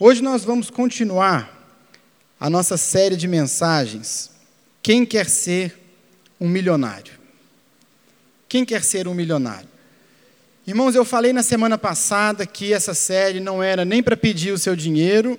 [0.00, 1.76] Hoje nós vamos continuar
[2.38, 4.30] a nossa série de mensagens.
[4.80, 5.76] Quem quer ser
[6.40, 7.14] um milionário?
[8.48, 9.68] Quem quer ser um milionário?
[10.64, 14.58] Irmãos, eu falei na semana passada que essa série não era nem para pedir o
[14.58, 15.36] seu dinheiro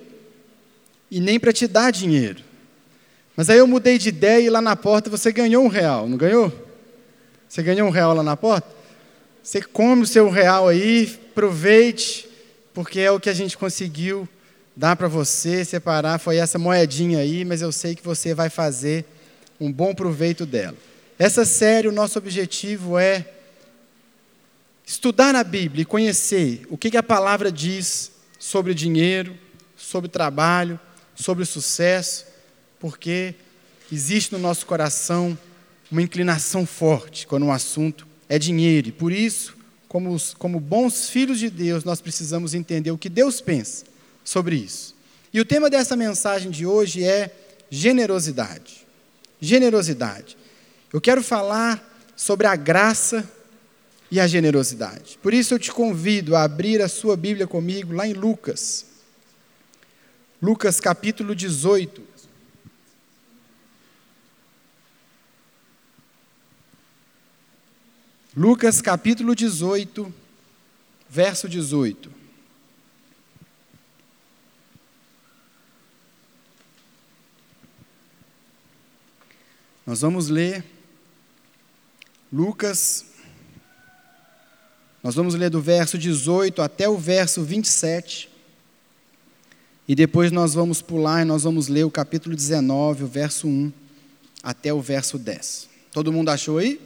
[1.10, 2.44] e nem para te dar dinheiro.
[3.34, 6.18] Mas aí eu mudei de ideia e lá na porta você ganhou um real, não
[6.18, 6.52] ganhou?
[7.48, 8.68] Você ganhou um real lá na porta?
[9.42, 12.28] Você come o seu real aí, aproveite,
[12.74, 14.28] porque é o que a gente conseguiu
[14.76, 19.04] dar para você separar foi essa moedinha aí, mas eu sei que você vai fazer
[19.60, 20.76] um bom proveito dela.
[21.18, 23.26] Essa série, o nosso objetivo é
[24.86, 29.36] estudar a Bíblia e conhecer o que a palavra diz sobre dinheiro,
[29.76, 30.80] sobre trabalho,
[31.14, 32.24] sobre sucesso,
[32.78, 33.34] porque
[33.92, 35.38] existe no nosso coração
[35.90, 38.88] uma inclinação forte quando o assunto é dinheiro.
[38.88, 39.56] E por isso,
[39.88, 43.89] como, como bons filhos de Deus, nós precisamos entender o que Deus pensa
[44.24, 44.94] sobre isso.
[45.32, 47.34] E o tema dessa mensagem de hoje é
[47.70, 48.86] generosidade.
[49.40, 50.36] Generosidade.
[50.92, 53.28] Eu quero falar sobre a graça
[54.10, 55.18] e a generosidade.
[55.22, 58.86] Por isso eu te convido a abrir a sua Bíblia comigo lá em Lucas.
[60.42, 62.10] Lucas capítulo 18.
[68.36, 70.12] Lucas capítulo 18,
[71.08, 72.19] verso 18.
[79.90, 80.64] Nós vamos ler
[82.32, 83.06] Lucas,
[85.02, 88.30] nós vamos ler do verso 18 até o verso 27.
[89.88, 93.72] E depois nós vamos pular e nós vamos ler o capítulo 19, o verso 1
[94.44, 95.68] até o verso 10.
[95.90, 96.80] Todo mundo achou aí?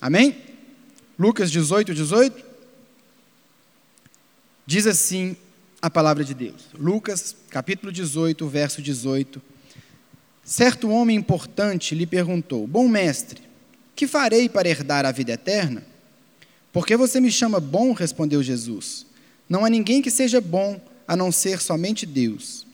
[0.00, 0.36] Amém?
[1.16, 2.44] Lucas 18, 18.
[4.66, 5.36] Diz assim
[5.80, 6.66] a palavra de Deus.
[6.74, 9.53] Lucas, capítulo 18, verso 18
[10.44, 13.40] Certo homem importante lhe perguntou: Bom mestre,
[13.96, 15.82] que farei para herdar a vida eterna?
[16.72, 17.92] Porque você me chama bom?
[17.92, 19.06] respondeu Jesus.
[19.48, 22.66] Não há ninguém que seja bom a não ser somente Deus.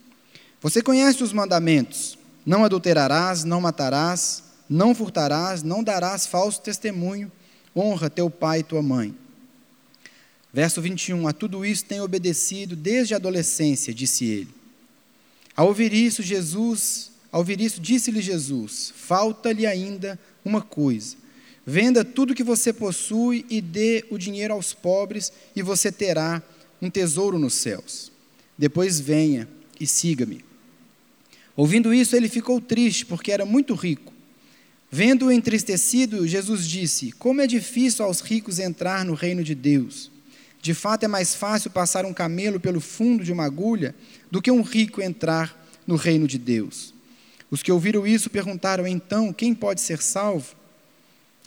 [0.61, 7.31] Você conhece os mandamentos: não adulterarás, não matarás, não furtarás, não darás falso testemunho,
[7.77, 9.15] honra teu pai e tua mãe.
[10.53, 14.49] Verso 21: A tudo isso tem obedecido desde a adolescência, disse ele.
[15.55, 21.17] Ao ouvir isso, Jesus ao ouvir isso, disse-lhe Jesus: Falta-lhe ainda uma coisa.
[21.65, 26.43] Venda tudo que você possui e dê o dinheiro aos pobres, e você terá
[26.81, 28.11] um tesouro nos céus.
[28.59, 29.49] Depois venha
[29.79, 30.45] e siga-me.
[31.57, 34.13] Ouvindo isso, ele ficou triste, porque era muito rico.
[34.91, 40.11] Vendo-o entristecido, Jesus disse: Como é difícil aos ricos entrar no reino de Deus.
[40.61, 43.95] De fato, é mais fácil passar um camelo pelo fundo de uma agulha
[44.31, 46.93] do que um rico entrar no reino de Deus.
[47.51, 50.55] Os que ouviram isso perguntaram: então, quem pode ser salvo?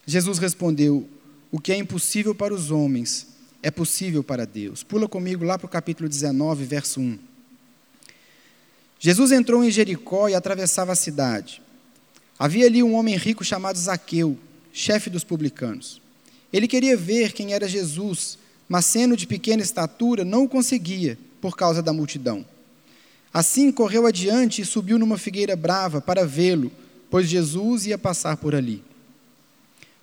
[0.06, 1.08] Jesus respondeu:
[1.52, 3.28] O que é impossível para os homens
[3.62, 4.84] é possível para Deus.
[4.84, 7.18] Pula comigo lá para o capítulo 19, verso 1.
[9.00, 11.62] Jesus entrou em Jericó e atravessava a cidade.
[12.38, 14.38] Havia ali um homem rico chamado Zaqueu,
[14.72, 16.02] chefe dos publicanos.
[16.52, 18.38] Ele queria ver quem era Jesus,
[18.68, 22.46] mas sendo de pequena estatura, não o conseguia por causa da multidão.
[23.34, 26.72] Assim correu adiante e subiu numa figueira brava para vê-lo,
[27.10, 28.84] pois Jesus ia passar por ali.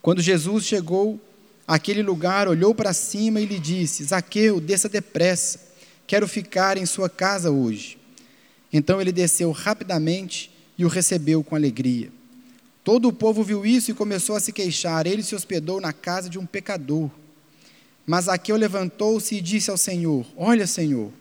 [0.03, 1.21] Quando Jesus chegou
[1.67, 5.61] àquele lugar, olhou para cima e lhe disse: Zaqueu, desça depressa,
[6.09, 7.97] quero ficar em sua casa hoje.
[8.73, 12.11] Então ele desceu rapidamente e o recebeu com alegria.
[12.83, 15.07] Todo o povo viu isso e começou a se queixar.
[15.07, 17.11] Ele se hospedou na casa de um pecador.
[18.07, 21.13] Mas Zaqueu levantou-se e disse ao Senhor: Olha, Senhor,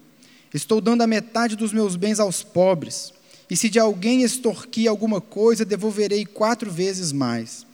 [0.53, 3.13] Estou dando a metade dos meus bens aos pobres,
[3.49, 7.65] e se de alguém extorquir alguma coisa, devolverei quatro vezes mais.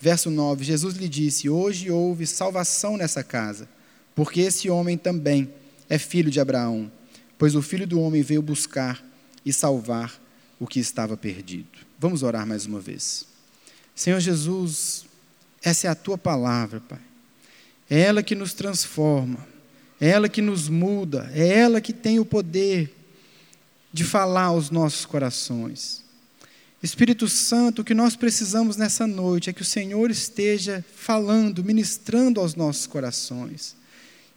[0.00, 3.68] Verso 9: Jesus lhe disse: Hoje houve salvação nessa casa,
[4.14, 5.52] porque esse homem também
[5.88, 6.90] é filho de Abraão,
[7.38, 9.04] pois o filho do homem veio buscar
[9.44, 10.20] e salvar
[10.58, 11.78] o que estava perdido.
[11.98, 13.26] Vamos orar mais uma vez.
[13.94, 15.04] Senhor Jesus,
[15.62, 17.00] essa é a tua palavra, Pai.
[17.88, 19.46] É ela que nos transforma,
[20.02, 22.92] é ela que nos muda, é ela que tem o poder
[23.92, 26.02] de falar aos nossos corações.
[26.82, 32.40] Espírito Santo, o que nós precisamos nessa noite é que o Senhor esteja falando, ministrando
[32.40, 33.76] aos nossos corações.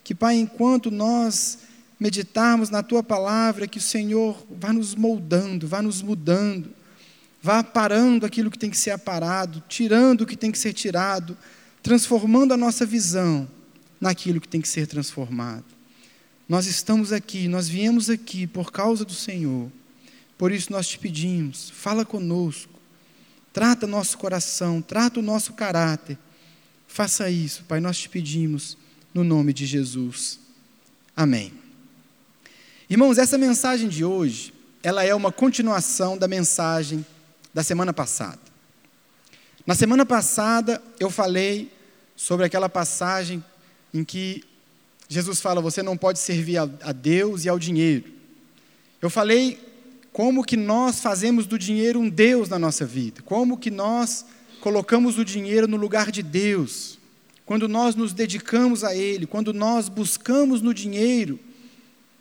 [0.03, 1.57] Que, Pai, enquanto nós
[1.99, 6.69] meditarmos na tua palavra, que o Senhor vá nos moldando, vá nos mudando,
[7.41, 11.35] vá parando aquilo que tem que ser aparado, tirando o que tem que ser tirado,
[11.81, 13.49] transformando a nossa visão
[13.99, 15.65] naquilo que tem que ser transformado.
[16.47, 19.71] Nós estamos aqui, nós viemos aqui por causa do Senhor.
[20.37, 22.73] Por isso nós te pedimos, fala conosco,
[23.51, 26.17] trata nosso coração, trata o nosso caráter.
[26.87, 28.77] Faça isso, Pai, nós te pedimos,
[29.13, 30.39] no nome de Jesus.
[31.15, 31.53] Amém.
[32.89, 34.53] Irmãos, essa mensagem de hoje,
[34.83, 37.03] ela é uma continuação da mensagem
[37.53, 38.39] da semana passada.
[39.65, 41.71] Na semana passada, eu falei
[42.15, 43.43] sobre aquela passagem
[43.95, 44.43] em que
[45.07, 48.11] Jesus fala: você não pode servir a, Deus e ao dinheiro.
[49.01, 49.57] Eu falei
[50.11, 54.25] como que nós fazemos do dinheiro um Deus na nossa vida, como que nós
[54.59, 56.99] colocamos o dinheiro no lugar de Deus,
[57.45, 61.39] quando nós nos dedicamos a Ele, quando nós buscamos no dinheiro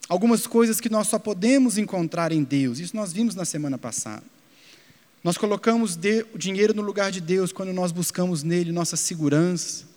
[0.09, 2.79] algumas coisas que nós só podemos encontrar em Deus.
[2.79, 4.23] Isso nós vimos na semana passada.
[5.23, 5.99] Nós colocamos
[6.35, 9.94] o dinheiro no lugar de Deus quando nós buscamos nele nossa segurança,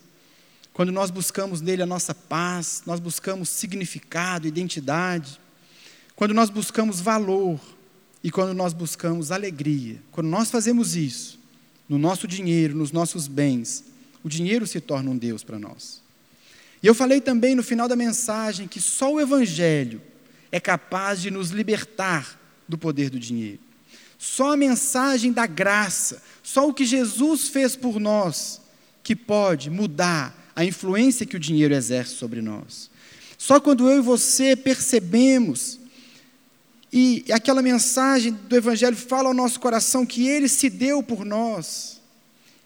[0.78, 5.40] quando nós buscamos nele a nossa paz, nós buscamos significado, identidade,
[6.14, 7.58] quando nós buscamos valor
[8.22, 10.00] e quando nós buscamos alegria.
[10.12, 11.36] Quando nós fazemos isso,
[11.88, 13.86] no nosso dinheiro, nos nossos bens,
[14.22, 16.00] o dinheiro se torna um Deus para nós.
[16.80, 20.00] E eu falei também no final da mensagem que só o Evangelho
[20.52, 23.58] é capaz de nos libertar do poder do dinheiro.
[24.16, 28.60] Só a mensagem da graça, só o que Jesus fez por nós,
[29.02, 32.90] que pode mudar a influência que o dinheiro exerce sobre nós.
[33.38, 35.78] Só quando eu e você percebemos
[36.92, 42.00] e aquela mensagem do Evangelho fala ao nosso coração que Ele se deu por nós,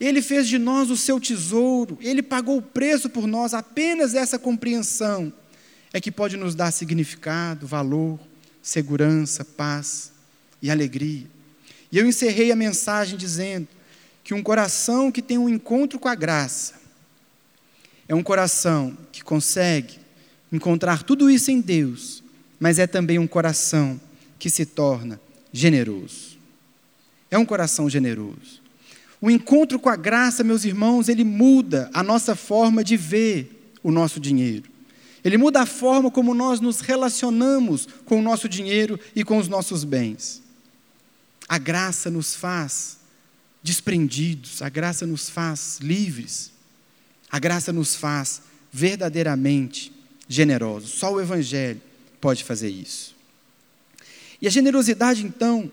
[0.01, 4.39] Ele fez de nós o seu tesouro, Ele pagou o preço por nós, apenas essa
[4.39, 5.31] compreensão
[5.93, 8.19] é que pode nos dar significado, valor,
[8.63, 10.13] segurança, paz
[10.63, 11.27] e alegria.
[11.91, 13.69] E eu encerrei a mensagem dizendo
[14.25, 16.81] que um coração que tem um encontro com a graça,
[18.09, 19.99] é um coração que consegue
[20.53, 22.23] encontrar tudo isso em Deus,
[22.61, 24.01] mas é também um coração
[24.39, 25.21] que se torna
[25.53, 26.39] generoso.
[27.31, 28.61] É um coração generoso.
[29.21, 33.91] O encontro com a graça, meus irmãos, ele muda a nossa forma de ver o
[33.91, 34.69] nosso dinheiro.
[35.25, 39.49] Ele muda a forma como nós nos relacionamos com o nosso dinheiro e com os
[39.49, 40.43] nossos bens.
[41.49, 42.99] A graça nos faz
[43.63, 46.51] desprendidos, a graça nos faz livres.
[47.33, 49.91] A graça nos faz verdadeiramente
[50.29, 50.91] generosos.
[50.91, 51.81] Só o Evangelho
[52.21, 53.17] pode fazer isso.
[54.41, 55.73] E a generosidade, então,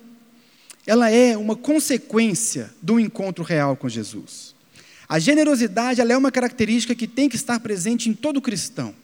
[0.88, 4.56] ela é uma consequência do encontro real com Jesus.
[5.08, 8.96] A generosidade ela é uma característica que tem que estar presente em todo cristão.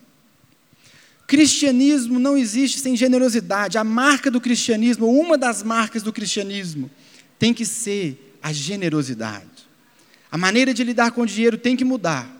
[1.28, 3.78] Cristianismo não existe sem generosidade.
[3.78, 6.90] A marca do cristianismo, uma das marcas do cristianismo,
[7.38, 9.68] tem que ser a generosidade.
[10.31, 12.35] A maneira de lidar com o dinheiro tem que mudar.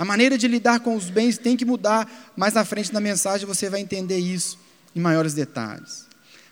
[0.00, 2.32] A maneira de lidar com os bens tem que mudar.
[2.34, 4.58] Mais na frente da mensagem você vai entender isso
[4.96, 6.06] em maiores detalhes.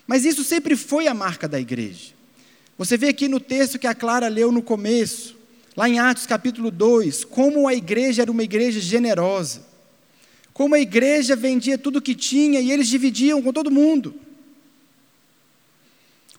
[0.07, 2.13] Mas isso sempre foi a marca da igreja.
[2.77, 5.35] Você vê aqui no texto que a Clara leu no começo,
[5.75, 9.63] lá em Atos capítulo 2, como a igreja era uma igreja generosa.
[10.53, 14.15] Como a igreja vendia tudo o que tinha e eles dividiam com todo mundo.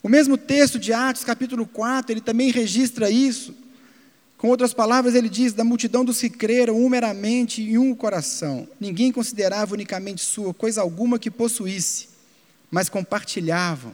[0.03, 3.55] O mesmo texto de Atos capítulo 4, ele também registra isso.
[4.39, 8.67] Com outras palavras, ele diz: da multidão dos que creram, um meramente e um coração.
[8.79, 12.07] Ninguém considerava unicamente sua coisa alguma que possuísse,
[12.71, 13.93] mas compartilhavam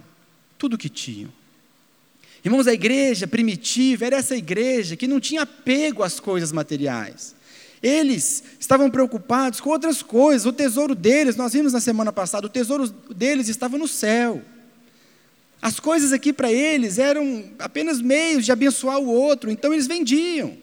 [0.55, 1.31] tudo o que tinham.
[2.43, 7.35] Irmãos, a igreja primitiva era essa igreja que não tinha apego às coisas materiais.
[7.81, 10.45] Eles estavam preocupados com outras coisas.
[10.45, 14.43] O tesouro deles, nós vimos na semana passada, o tesouro deles estava no céu.
[15.65, 20.55] As coisas aqui para eles eram apenas meios de abençoar o outro, então eles vendiam.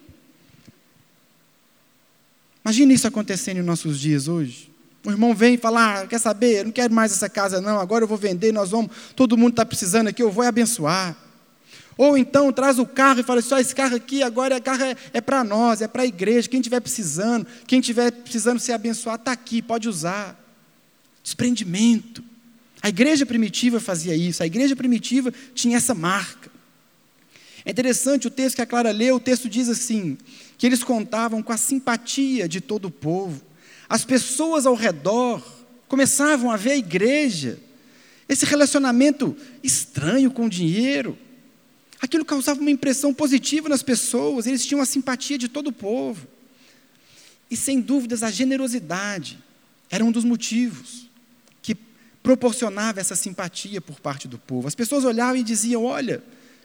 [2.65, 4.71] Imagine isso acontecendo em nossos dias hoje.
[5.05, 6.59] O irmão vem e fala: ah, quer saber?
[6.59, 7.81] Eu não quero mais essa casa, não.
[7.81, 11.17] Agora eu vou vender, nós vamos, todo mundo está precisando aqui, eu vou abençoar.
[11.99, 15.21] Ou então traz o carro e fala: só esse carro aqui agora carro é, é
[15.21, 16.49] para nós, é para a igreja.
[16.49, 20.41] Quem estiver precisando, quem estiver precisando ser abençoado, está aqui, pode usar.
[21.25, 22.23] Desprendimento.
[22.83, 26.51] A igreja primitiva fazia isso, a igreja primitiva tinha essa marca.
[27.65, 30.19] É interessante o texto que a Clara leu, o texto diz assim:
[30.59, 33.41] que eles contavam com a simpatia de todo o povo.
[33.89, 35.41] As pessoas ao redor
[35.87, 37.61] começavam a ver a igreja,
[38.29, 41.17] esse relacionamento estranho com o dinheiro.
[42.01, 46.27] Aquilo causava uma impressão positiva nas pessoas, eles tinham a simpatia de todo o povo.
[47.49, 49.39] E sem dúvidas a generosidade
[49.89, 51.12] era um dos motivos
[52.23, 54.69] proporcionava essa simpatia por parte do povo.
[54.69, 56.23] As pessoas olhavam e diziam: Olha,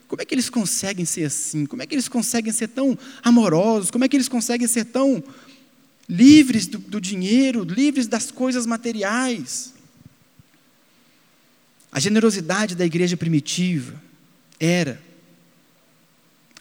[0.08, 1.66] como é que eles conseguem ser assim?
[1.66, 3.92] Como é que eles conseguem ser tão amorosos?
[3.92, 5.24] Como é que eles conseguem ser tão
[6.08, 9.74] livres do, do dinheiro, livres das coisas materiais?
[11.92, 14.02] A generosidade da igreja primitiva
[14.60, 15.02] era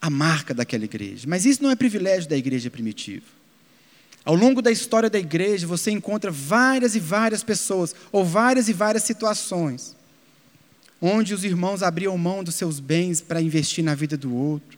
[0.00, 1.26] a marca daquela igreja.
[1.28, 3.35] Mas isso não é privilégio da igreja primitiva.
[4.26, 8.72] Ao longo da história da igreja, você encontra várias e várias pessoas, ou várias e
[8.72, 9.94] várias situações,
[11.00, 14.76] onde os irmãos abriam mão dos seus bens para investir na vida do outro,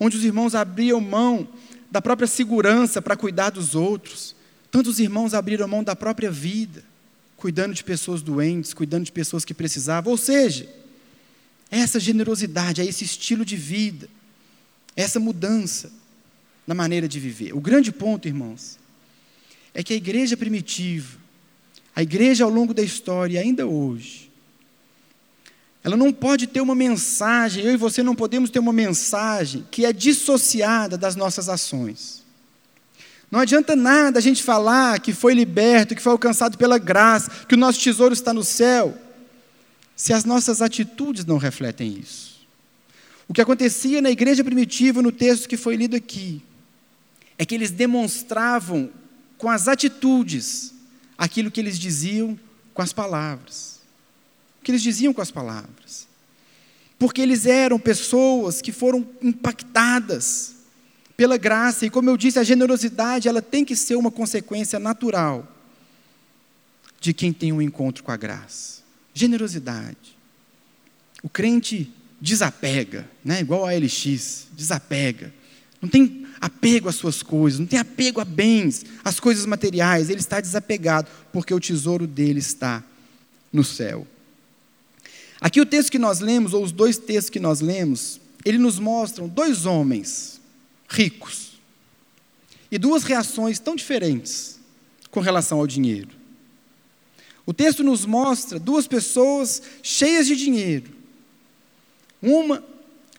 [0.00, 1.46] onde os irmãos abriam mão
[1.90, 4.34] da própria segurança para cuidar dos outros,
[4.70, 6.82] tantos irmãos abriram mão da própria vida,
[7.36, 10.66] cuidando de pessoas doentes, cuidando de pessoas que precisavam, ou seja,
[11.70, 14.08] essa generosidade, esse estilo de vida,
[14.96, 15.92] essa mudança
[16.66, 17.54] na maneira de viver.
[17.54, 18.78] O grande ponto, irmãos,
[19.76, 21.18] é que a igreja primitiva,
[21.94, 24.32] a igreja ao longo da história, ainda hoje,
[25.84, 29.84] ela não pode ter uma mensagem, eu e você não podemos ter uma mensagem que
[29.84, 32.24] é dissociada das nossas ações.
[33.30, 37.54] Não adianta nada a gente falar que foi liberto, que foi alcançado pela graça, que
[37.54, 38.96] o nosso tesouro está no céu,
[39.94, 42.46] se as nossas atitudes não refletem isso.
[43.28, 46.42] O que acontecia na igreja primitiva, no texto que foi lido aqui,
[47.36, 48.90] é que eles demonstravam
[49.38, 50.72] com as atitudes
[51.16, 52.38] aquilo que eles diziam
[52.74, 53.80] com as palavras.
[54.60, 56.06] O que eles diziam com as palavras.
[56.98, 60.54] Porque eles eram pessoas que foram impactadas
[61.16, 65.50] pela graça, e como eu disse, a generosidade, ela tem que ser uma consequência natural
[67.00, 68.82] de quem tem um encontro com a graça.
[69.14, 70.16] Generosidade.
[71.22, 71.90] O crente
[72.20, 73.40] desapega, né?
[73.40, 75.32] igual a LX, desapega.
[75.80, 80.20] Não tem apego às suas coisas, não tem apego a bens, às coisas materiais, ele
[80.20, 82.82] está desapegado, porque o tesouro dele está
[83.52, 84.06] no céu.
[85.40, 88.78] Aqui o texto que nós lemos, ou os dois textos que nós lemos, ele nos
[88.78, 90.40] mostram dois homens
[90.88, 91.52] ricos
[92.70, 94.58] e duas reações tão diferentes
[95.10, 96.10] com relação ao dinheiro.
[97.44, 100.90] O texto nos mostra duas pessoas cheias de dinheiro,
[102.20, 102.64] uma,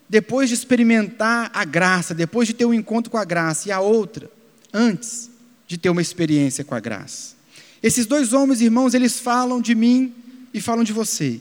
[0.09, 3.81] depois de experimentar a graça, depois de ter um encontro com a graça, e a
[3.81, 4.29] outra,
[4.73, 5.29] antes
[5.67, 7.35] de ter uma experiência com a graça.
[7.83, 10.13] Esses dois homens, irmãos, eles falam de mim
[10.53, 11.39] e falam de você.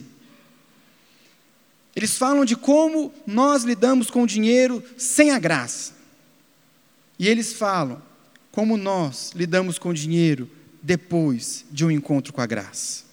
[1.95, 5.93] Eles falam de como nós lidamos com o dinheiro sem a graça.
[7.17, 8.01] E eles falam
[8.51, 10.49] como nós lidamos com o dinheiro
[10.83, 13.03] depois de um encontro com a graça.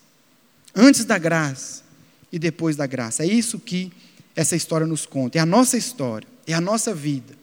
[0.75, 1.82] Antes da graça
[2.30, 3.23] e depois da graça.
[3.23, 3.90] É isso que
[4.34, 5.38] essa história nos conta.
[5.38, 7.34] É a nossa história, é a nossa vida.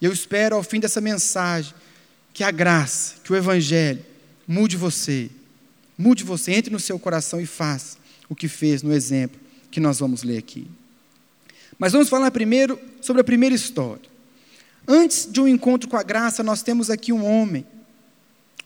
[0.00, 1.74] E eu espero, ao fim dessa mensagem,
[2.32, 4.04] que a graça, que o Evangelho
[4.46, 5.30] mude você.
[5.96, 9.40] Mude você, entre no seu coração e faça o que fez no exemplo
[9.70, 10.66] que nós vamos ler aqui.
[11.78, 14.08] Mas vamos falar primeiro sobre a primeira história.
[14.86, 17.66] Antes de um encontro com a graça, nós temos aqui um homem,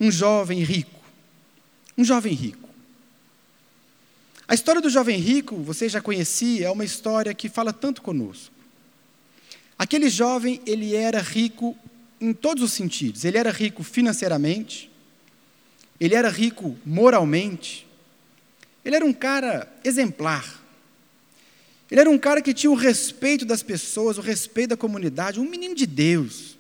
[0.00, 1.00] um jovem rico.
[1.96, 2.61] Um jovem rico.
[4.52, 8.52] A história do jovem rico, você já conhecia, é uma história que fala tanto conosco.
[9.78, 11.74] Aquele jovem, ele era rico
[12.20, 13.24] em todos os sentidos.
[13.24, 14.90] Ele era rico financeiramente,
[15.98, 17.86] ele era rico moralmente,
[18.84, 20.62] ele era um cara exemplar.
[21.90, 25.48] Ele era um cara que tinha o respeito das pessoas, o respeito da comunidade, um
[25.48, 26.58] menino de Deus.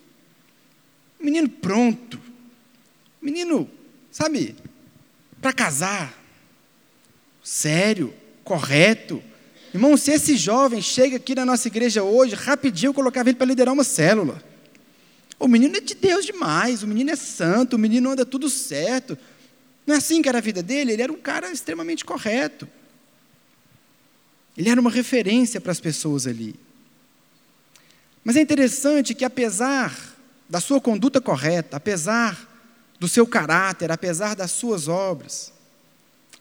[1.20, 2.18] Um menino pronto.
[3.20, 3.70] Um menino,
[4.10, 4.56] sabe,
[5.42, 6.21] para casar
[7.42, 9.22] sério, correto.
[9.74, 13.46] Irmão, se esse jovem chega aqui na nossa igreja hoje, rapidinho eu colocava ele para
[13.46, 14.42] liderar uma célula.
[15.38, 19.18] O menino é de Deus demais, o menino é santo, o menino anda tudo certo.
[19.86, 20.92] Não é assim que era a vida dele?
[20.92, 22.68] Ele era um cara extremamente correto.
[24.56, 26.54] Ele era uma referência para as pessoas ali.
[28.22, 30.14] Mas é interessante que, apesar
[30.48, 32.48] da sua conduta correta, apesar
[33.00, 35.52] do seu caráter, apesar das suas obras,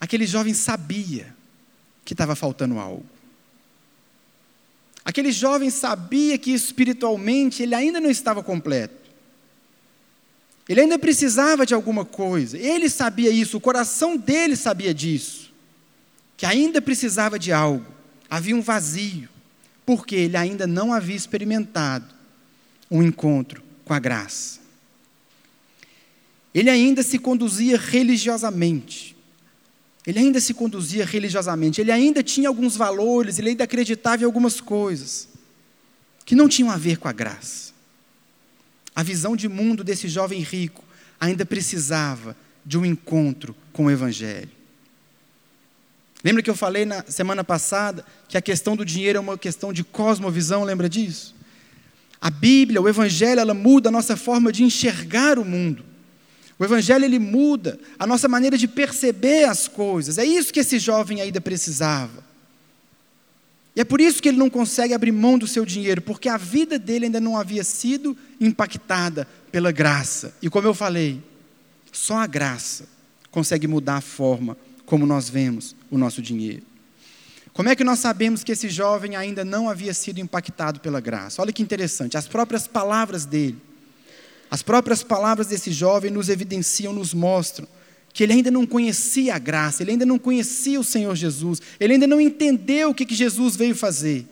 [0.01, 1.31] Aquele jovem sabia
[2.03, 3.05] que estava faltando algo.
[5.05, 8.95] Aquele jovem sabia que espiritualmente ele ainda não estava completo.
[10.67, 12.57] Ele ainda precisava de alguma coisa.
[12.57, 15.53] Ele sabia isso, o coração dele sabia disso.
[16.35, 17.85] Que ainda precisava de algo.
[18.27, 19.29] Havia um vazio.
[19.85, 22.11] Porque ele ainda não havia experimentado
[22.89, 24.59] um encontro com a graça.
[26.53, 29.15] Ele ainda se conduzia religiosamente.
[30.05, 34.59] Ele ainda se conduzia religiosamente, ele ainda tinha alguns valores, ele ainda acreditava em algumas
[34.59, 35.29] coisas
[36.25, 37.71] que não tinham a ver com a graça.
[38.95, 40.83] A visão de mundo desse jovem rico
[41.19, 44.49] ainda precisava de um encontro com o Evangelho.
[46.23, 49.71] Lembra que eu falei na semana passada que a questão do dinheiro é uma questão
[49.73, 51.35] de cosmovisão, lembra disso?
[52.19, 55.83] A Bíblia, o Evangelho, ela muda a nossa forma de enxergar o mundo.
[56.61, 60.19] O evangelho ele muda a nossa maneira de perceber as coisas.
[60.19, 62.23] É isso que esse jovem ainda precisava.
[63.75, 66.37] E é por isso que ele não consegue abrir mão do seu dinheiro, porque a
[66.37, 70.35] vida dele ainda não havia sido impactada pela graça.
[70.39, 71.19] E como eu falei,
[71.91, 72.87] só a graça
[73.31, 76.61] consegue mudar a forma como nós vemos o nosso dinheiro.
[77.53, 81.41] Como é que nós sabemos que esse jovem ainda não havia sido impactado pela graça?
[81.41, 83.57] Olha que interessante, as próprias palavras dele,
[84.51, 87.65] as próprias palavras desse jovem nos evidenciam, nos mostram
[88.13, 91.93] que ele ainda não conhecia a graça, ele ainda não conhecia o Senhor Jesus, ele
[91.93, 94.27] ainda não entendeu o que, que Jesus veio fazer.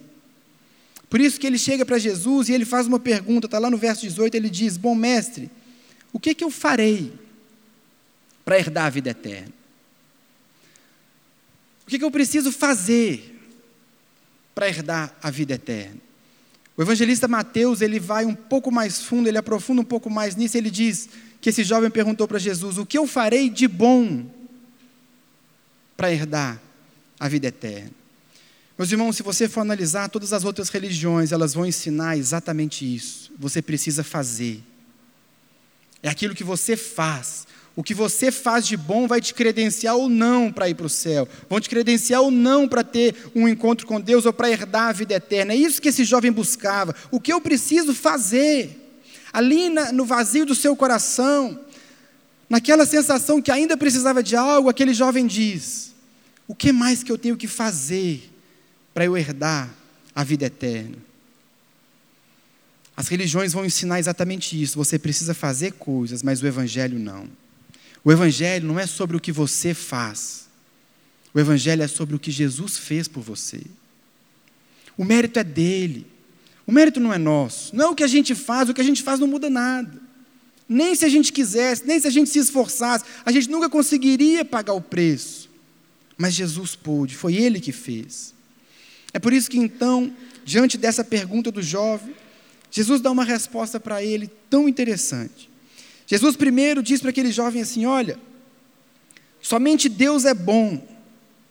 [1.09, 3.77] Por isso que ele chega para Jesus e ele faz uma pergunta, está lá no
[3.77, 5.49] verso 18, ele diz: Bom mestre,
[6.11, 7.13] o que, que eu farei
[8.43, 9.53] para herdar a vida eterna?
[11.87, 13.39] O que, que eu preciso fazer
[14.53, 16.08] para herdar a vida eterna?
[16.79, 20.57] O evangelista Mateus, ele vai um pouco mais fundo, ele aprofunda um pouco mais nisso,
[20.57, 21.09] ele diz:
[21.41, 24.25] que esse jovem perguntou para Jesus: O que eu farei de bom
[25.97, 26.57] para herdar
[27.19, 27.91] a vida eterna?
[28.77, 33.29] Meus irmãos, se você for analisar todas as outras religiões, elas vão ensinar exatamente isso.
[33.37, 34.63] Você precisa fazer.
[36.01, 37.45] É aquilo que você faz.
[37.75, 40.89] O que você faz de bom vai te credenciar ou não para ir para o
[40.89, 41.27] céu.
[41.49, 44.91] Vão te credenciar ou não para ter um encontro com Deus ou para herdar a
[44.91, 45.53] vida eterna.
[45.53, 46.93] É isso que esse jovem buscava.
[47.09, 48.79] O que eu preciso fazer?
[49.31, 51.59] ali na, no vazio do seu coração,
[52.49, 55.93] naquela sensação que ainda precisava de algo, aquele jovem diz:
[56.47, 58.29] O que mais que eu tenho que fazer
[58.93, 59.69] para eu herdar
[60.13, 60.97] a vida eterna?
[62.95, 64.77] As religiões vão ensinar exatamente isso.
[64.77, 67.29] Você precisa fazer coisas, mas o Evangelho não.
[68.03, 70.47] O Evangelho não é sobre o que você faz.
[71.33, 73.61] O Evangelho é sobre o que Jesus fez por você.
[74.97, 76.05] O mérito é dele.
[76.65, 77.75] O mérito não é nosso.
[77.75, 79.99] Não é o que a gente faz, o que a gente faz não muda nada.
[80.67, 84.45] Nem se a gente quisesse, nem se a gente se esforçasse, a gente nunca conseguiria
[84.45, 85.49] pagar o preço.
[86.17, 88.33] Mas Jesus pôde, foi Ele que fez.
[89.13, 90.13] É por isso que então,
[90.45, 92.13] diante dessa pergunta do jovem,
[92.71, 95.48] Jesus dá uma resposta para ele tão interessante.
[96.09, 98.17] Jesus primeiro diz para aquele jovem assim: Olha,
[99.39, 100.83] somente Deus é bom,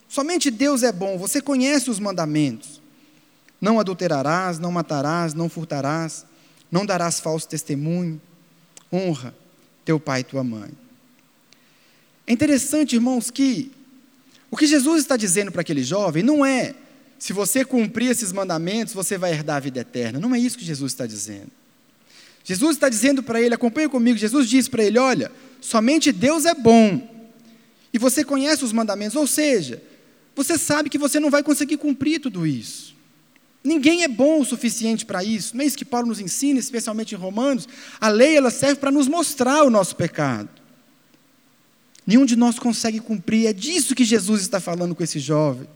[0.08, 2.82] somente Deus é bom, você conhece os mandamentos.
[3.60, 6.26] Não adulterarás, não matarás, não furtarás,
[6.72, 8.20] não darás falso testemunho.
[8.92, 9.32] Honra
[9.84, 10.70] teu pai e tua mãe.
[12.26, 13.70] É interessante, irmãos, que
[14.50, 16.74] o que Jesus está dizendo para aquele jovem não é
[17.16, 20.18] se você cumprir esses mandamentos, você vai herdar a vida eterna.
[20.18, 21.50] Não é isso que Jesus está dizendo.
[22.48, 25.30] Jesus está dizendo para ele, acompanha comigo, Jesus diz para ele: olha,
[25.60, 27.06] somente Deus é bom.
[27.92, 29.82] E você conhece os mandamentos, ou seja,
[30.34, 32.96] você sabe que você não vai conseguir cumprir tudo isso.
[33.62, 35.54] Ninguém é bom o suficiente para isso.
[35.54, 37.68] Não é isso que Paulo nos ensina, especialmente em Romanos.
[38.00, 40.48] A lei ela serve para nos mostrar o nosso pecado.
[42.06, 43.46] Nenhum de nós consegue cumprir.
[43.46, 45.68] É disso que Jesus está falando com esse jovem.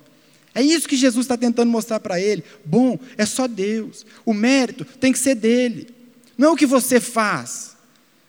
[0.55, 2.43] É isso que Jesus está tentando mostrar para ele.
[2.65, 4.07] Bom, é só Deus.
[4.25, 6.01] O mérito tem que ser dele.
[6.43, 7.77] Não o que você faz.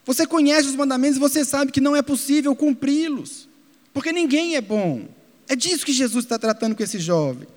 [0.06, 3.50] Você conhece os mandamentos e você sabe que não é possível cumpri-los.
[3.92, 5.10] Porque ninguém é bom.
[5.48, 7.48] É disso que Jesus está tratando com esse jovem.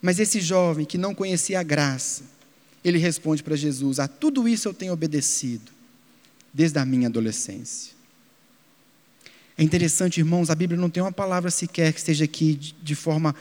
[0.00, 2.22] Mas esse jovem que não conhecia a graça,
[2.84, 5.72] ele responde para Jesus: A tudo isso eu tenho obedecido,
[6.54, 7.92] desde a minha adolescência.
[9.58, 13.34] É interessante, irmãos, a Bíblia não tem uma palavra sequer que esteja aqui de forma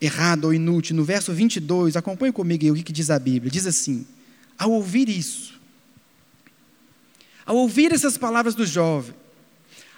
[0.00, 0.96] errada ou inútil.
[0.96, 3.48] No verso 22, acompanhe comigo aí o que diz a Bíblia.
[3.48, 4.04] Diz assim:
[4.58, 5.53] Ao ouvir isso,
[7.46, 9.14] ao ouvir essas palavras do jovem,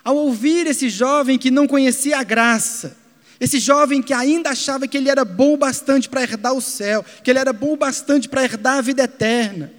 [0.04, 2.96] ao ouvir esse jovem que não conhecia a graça,
[3.38, 7.30] esse jovem que ainda achava que ele era bom bastante para herdar o céu, que
[7.30, 9.72] ele era bom bastante para herdar a vida eterna.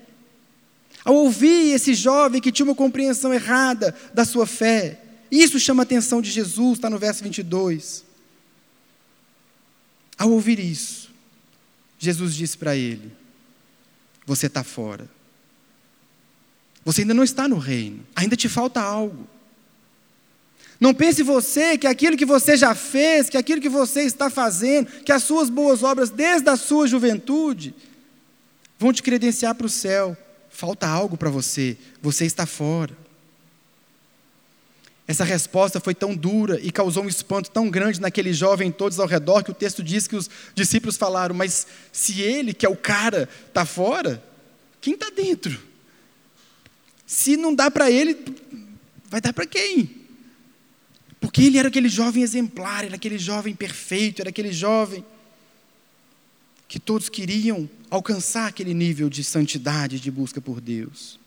[1.03, 5.01] Ao ouvir esse jovem que tinha uma compreensão errada da sua fé,
[5.32, 8.06] isso chama a atenção de Jesus, está no verso 22.
[10.17, 11.10] Ao ouvir isso,
[11.97, 13.12] Jesus disse para ele:
[14.25, 15.10] Você está fora.
[16.88, 19.28] Você ainda não está no reino, ainda te falta algo.
[20.80, 24.86] Não pense você que aquilo que você já fez, que aquilo que você está fazendo,
[25.04, 27.76] que as suas boas obras desde a sua juventude
[28.80, 30.15] vão te credenciar para o céu.
[30.50, 32.95] Falta algo para você, você está fora.
[35.06, 39.08] Essa resposta foi tão dura e causou um espanto tão grande naquele jovem todos ao
[39.08, 42.78] redor que o texto diz que os discípulos falaram: Mas se ele, que é o
[42.78, 44.23] cara, está fora,
[44.80, 45.67] quem está dentro?
[47.07, 48.17] Se não dá para ele,
[49.09, 49.89] vai dar para quem?
[51.21, 55.03] Porque ele era aquele jovem exemplar, era aquele jovem perfeito, era aquele jovem
[56.67, 61.17] que todos queriam alcançar aquele nível de santidade, de busca por Deus.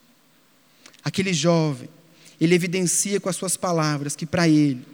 [1.02, 1.88] Aquele jovem,
[2.38, 4.84] ele evidencia com as suas palavras que para ele,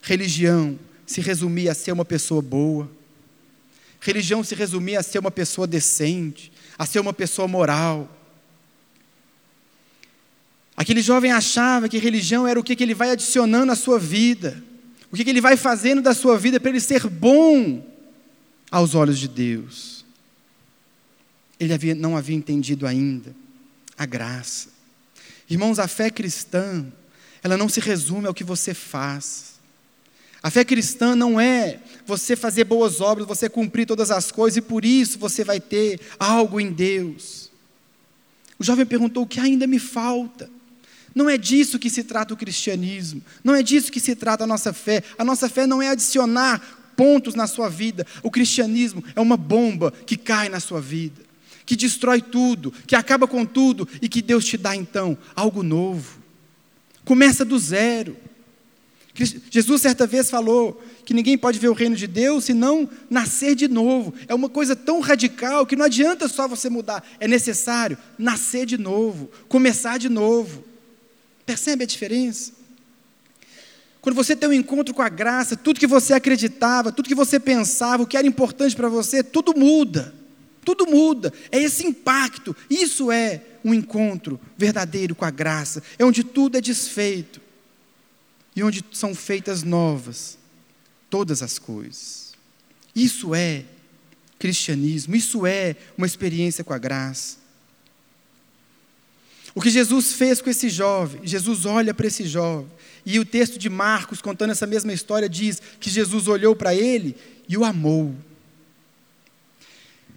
[0.00, 2.88] religião se resumia a ser uma pessoa boa.
[4.00, 8.08] religião se resumia a ser uma pessoa decente, a ser uma pessoa moral.
[10.76, 14.62] Aquele jovem achava que religião era o que, ele vai adicionando à sua vida,
[15.10, 17.84] o que, que ele vai fazendo da sua vida para ele ser bom
[18.70, 20.04] aos olhos de Deus.
[21.60, 23.34] Ele havia, não havia entendido ainda
[23.96, 24.68] a graça.
[25.48, 26.84] Irmãos, a fé cristã,
[27.42, 29.54] ela não se resume ao que você faz.
[30.42, 34.60] A fé cristã não é você fazer boas obras, você cumprir todas as coisas e
[34.60, 37.50] por isso você vai ter algo em Deus.
[38.58, 40.50] O jovem perguntou: o que ainda me falta?
[41.14, 44.46] Não é disso que se trata o cristianismo, não é disso que se trata a
[44.46, 45.02] nossa fé.
[45.16, 46.60] A nossa fé não é adicionar
[46.96, 48.06] pontos na sua vida.
[48.22, 51.22] O cristianismo é uma bomba que cai na sua vida,
[51.64, 56.18] que destrói tudo, que acaba com tudo e que Deus te dá então algo novo.
[57.04, 58.16] Começa do zero.
[59.48, 63.54] Jesus certa vez falou que ninguém pode ver o reino de Deus se não nascer
[63.54, 64.12] de novo.
[64.26, 68.76] É uma coisa tão radical que não adianta só você mudar, é necessário nascer de
[68.76, 70.73] novo, começar de novo.
[71.46, 72.52] Percebe a diferença?
[74.00, 77.40] Quando você tem um encontro com a graça, tudo que você acreditava, tudo que você
[77.40, 80.14] pensava, o que era importante para você, tudo muda.
[80.62, 81.32] Tudo muda.
[81.50, 82.54] É esse impacto.
[82.68, 85.82] Isso é um encontro verdadeiro com a graça.
[85.98, 87.40] É onde tudo é desfeito.
[88.54, 90.38] E onde são feitas novas
[91.08, 92.32] todas as coisas.
[92.94, 93.64] Isso é
[94.38, 95.16] cristianismo.
[95.16, 97.38] Isso é uma experiência com a graça.
[99.54, 102.66] O que Jesus fez com esse jovem, Jesus olha para esse jovem,
[103.06, 107.14] e o texto de Marcos, contando essa mesma história, diz que Jesus olhou para ele
[107.48, 108.14] e o amou.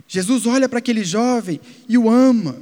[0.07, 2.57] Jesus olha para aquele jovem e o ama.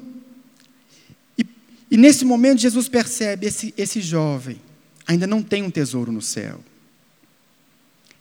[1.38, 1.46] E,
[1.92, 4.60] e nesse momento, Jesus percebe: esse, esse jovem
[5.06, 6.60] ainda não tem um tesouro no céu.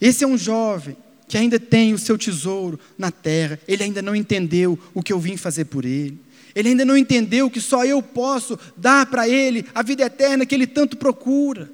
[0.01, 4.14] Esse é um jovem que ainda tem o seu tesouro na terra, ele ainda não
[4.14, 6.19] entendeu o que eu vim fazer por ele.
[6.55, 10.55] Ele ainda não entendeu que só eu posso dar para ele a vida eterna que
[10.55, 11.71] ele tanto procura.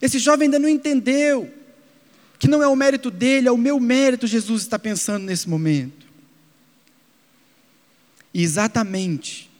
[0.00, 1.50] Esse jovem ainda não entendeu
[2.38, 6.06] que não é o mérito dele, é o meu mérito, Jesus está pensando nesse momento.
[8.34, 9.50] E exatamente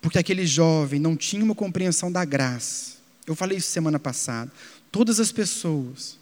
[0.00, 2.96] porque aquele jovem não tinha uma compreensão da graça.
[3.26, 4.50] Eu falei isso semana passada.
[4.90, 6.18] Todas as pessoas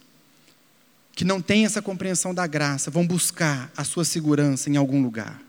[1.14, 5.40] que não têm essa compreensão da graça vão buscar a sua segurança em algum lugar.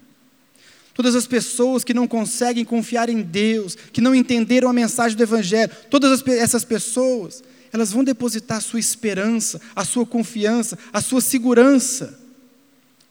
[0.97, 5.21] Todas as pessoas que não conseguem confiar em Deus, que não entenderam a mensagem do
[5.21, 11.21] Evangelho, todas essas pessoas, elas vão depositar a sua esperança, a sua confiança, a sua
[11.21, 12.19] segurança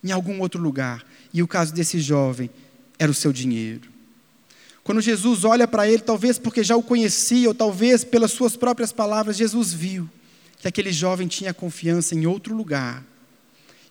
[0.03, 1.07] em algum outro lugar.
[1.33, 2.51] E o caso desse jovem
[2.99, 3.89] era o seu dinheiro.
[4.83, 8.91] Quando Jesus olha para ele, talvez porque já o conhecia, ou talvez pelas suas próprias
[8.91, 10.11] palavras, Jesus viu
[10.59, 13.05] que aquele jovem tinha confiança em outro lugar.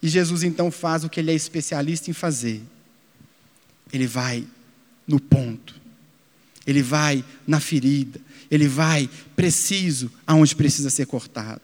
[0.02, 2.62] E Jesus então faz o que ele é especialista em fazer
[3.92, 4.46] ele vai
[5.08, 5.76] no ponto,
[6.66, 8.20] ele vai na ferida,
[8.50, 11.62] ele vai preciso aonde precisa ser cortado.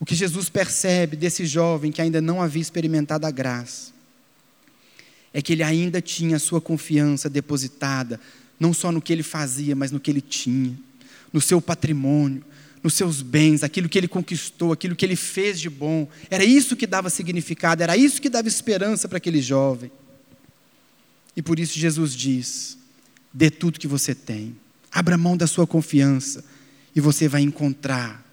[0.00, 3.92] O que Jesus percebe desse jovem que ainda não havia experimentado a graça
[5.32, 8.20] é que ele ainda tinha a sua confiança depositada
[8.58, 10.76] não só no que ele fazia, mas no que ele tinha,
[11.32, 12.44] no seu patrimônio,
[12.82, 16.06] nos seus bens, aquilo que ele conquistou, aquilo que ele fez de bom.
[16.30, 19.90] Era isso que dava significado, era isso que dava esperança para aquele jovem.
[21.36, 22.78] E por isso Jesus diz:
[23.32, 24.56] dê tudo que você tem,
[24.90, 26.44] abra mão da sua confiança,
[26.94, 28.24] e você vai encontrar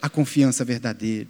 [0.00, 1.28] a confiança verdadeira.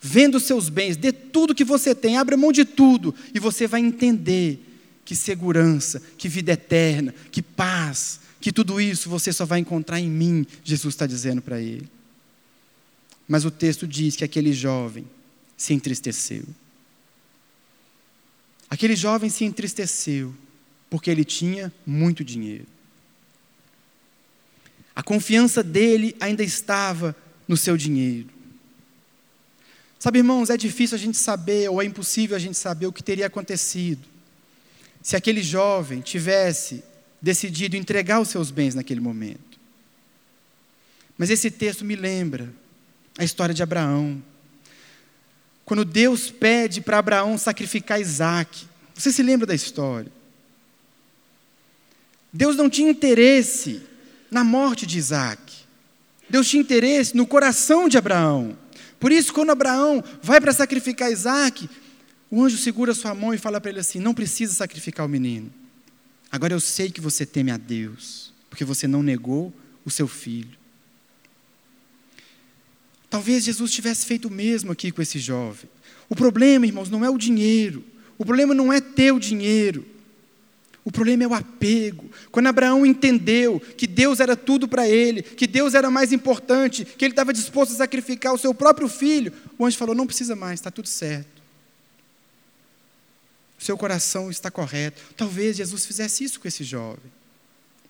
[0.00, 3.66] Venda os seus bens, dê tudo que você tem, abra mão de tudo, e você
[3.66, 4.60] vai entender
[5.04, 10.10] que segurança, que vida eterna, que paz, que tudo isso você só vai encontrar em
[10.10, 11.88] mim, Jesus está dizendo para ele.
[13.28, 15.04] Mas o texto diz que aquele jovem
[15.56, 16.44] se entristeceu.
[18.72, 20.34] Aquele jovem se entristeceu
[20.88, 22.66] porque ele tinha muito dinheiro.
[24.96, 27.14] A confiança dele ainda estava
[27.46, 28.30] no seu dinheiro.
[29.98, 33.02] Sabe, irmãos, é difícil a gente saber, ou é impossível a gente saber o que
[33.02, 34.08] teria acontecido
[35.02, 36.82] se aquele jovem tivesse
[37.20, 39.60] decidido entregar os seus bens naquele momento.
[41.18, 42.50] Mas esse texto me lembra
[43.18, 44.22] a história de Abraão.
[45.64, 50.10] Quando Deus pede para Abraão sacrificar Isaac, você se lembra da história?
[52.32, 53.82] Deus não tinha interesse
[54.30, 55.40] na morte de Isaac.
[56.28, 58.56] Deus tinha interesse no coração de Abraão.
[58.98, 61.68] Por isso, quando Abraão vai para sacrificar Isaac,
[62.30, 65.52] o anjo segura sua mão e fala para ele assim: Não precisa sacrificar o menino.
[66.30, 69.52] Agora eu sei que você teme a Deus, porque você não negou
[69.84, 70.61] o seu filho.
[73.12, 75.68] Talvez Jesus tivesse feito o mesmo aqui com esse jovem.
[76.08, 77.84] O problema, irmãos, não é o dinheiro.
[78.16, 79.84] O problema não é ter o dinheiro.
[80.82, 82.10] O problema é o apego.
[82.30, 87.04] Quando Abraão entendeu que Deus era tudo para ele, que Deus era mais importante, que
[87.04, 90.58] ele estava disposto a sacrificar o seu próprio filho, o anjo falou: não precisa mais,
[90.58, 91.42] está tudo certo.
[93.60, 95.02] O seu coração está correto.
[95.18, 97.12] Talvez Jesus fizesse isso com esse jovem.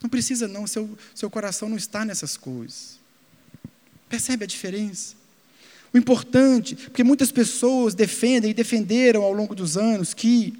[0.03, 3.01] Não precisa, não, seu, seu coração não está nessas coisas.
[4.13, 5.15] Percebe a diferença?
[5.91, 10.53] O importante, porque muitas pessoas defendem e defenderam ao longo dos anos que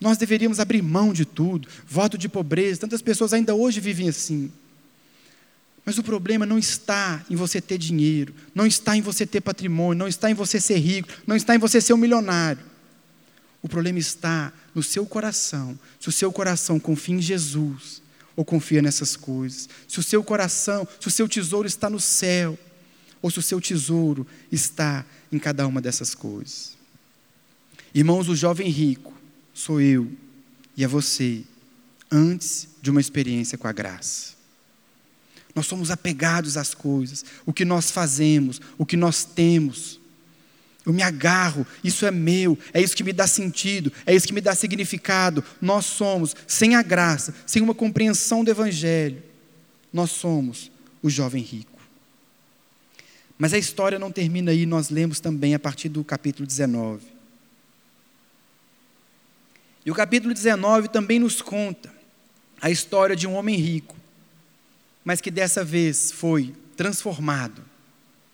[0.00, 4.50] nós deveríamos abrir mão de tudo, voto de pobreza, tantas pessoas ainda hoje vivem assim.
[5.84, 9.98] Mas o problema não está em você ter dinheiro, não está em você ter patrimônio,
[9.98, 12.64] não está em você ser rico, não está em você ser um milionário.
[13.60, 15.78] O problema está no seu coração.
[16.00, 18.00] Se o seu coração confia em Jesus
[18.34, 22.58] ou confia nessas coisas, se o seu coração, se o seu tesouro está no céu,
[23.20, 26.76] ou se o seu tesouro está em cada uma dessas coisas.
[27.94, 29.12] Irmãos, o jovem rico
[29.52, 30.10] sou eu
[30.76, 31.42] e é você,
[32.10, 34.34] antes de uma experiência com a graça.
[35.54, 39.98] Nós somos apegados às coisas, o que nós fazemos, o que nós temos.
[40.86, 44.32] Eu me agarro, isso é meu, é isso que me dá sentido, é isso que
[44.32, 45.42] me dá significado.
[45.60, 49.22] Nós somos, sem a graça, sem uma compreensão do Evangelho,
[49.92, 50.70] nós somos
[51.02, 51.77] o jovem rico.
[53.38, 57.06] Mas a história não termina aí, nós lemos também a partir do capítulo 19.
[59.86, 61.92] E o capítulo 19 também nos conta
[62.60, 63.96] a história de um homem rico,
[65.04, 67.62] mas que dessa vez foi transformado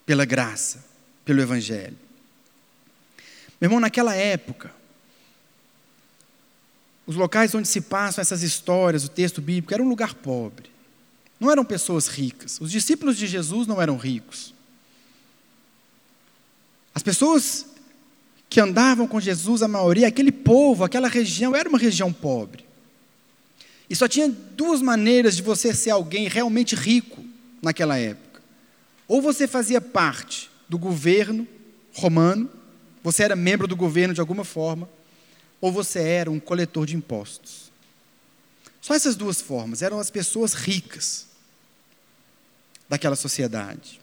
[0.06, 0.84] pela graça,
[1.24, 1.98] pelo Evangelho.
[3.60, 4.72] Meu irmão, naquela época,
[7.06, 10.70] os locais onde se passam essas histórias, o texto bíblico, era um lugar pobre.
[11.38, 12.58] Não eram pessoas ricas.
[12.60, 14.53] Os discípulos de Jesus não eram ricos.
[16.94, 17.66] As pessoas
[18.48, 22.64] que andavam com Jesus, a maioria, aquele povo, aquela região, era uma região pobre.
[23.90, 27.24] E só tinha duas maneiras de você ser alguém realmente rico
[27.61, 28.40] naquela época.
[29.09, 31.46] Ou você fazia parte do governo
[31.92, 32.48] romano,
[33.02, 34.88] você era membro do governo de alguma forma,
[35.61, 37.72] ou você era um coletor de impostos.
[38.80, 41.26] Só essas duas formas eram as pessoas ricas
[42.88, 44.00] daquela sociedade.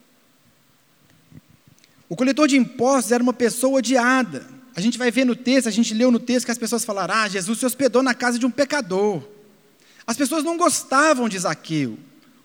[2.11, 4.45] O coletor de impostos era uma pessoa odiada.
[4.75, 7.13] A gente vai ver no texto, a gente leu no texto que as pessoas falaram:
[7.15, 9.23] ah, Jesus se hospedou na casa de um pecador.
[10.05, 11.97] As pessoas não gostavam de Zaqueu.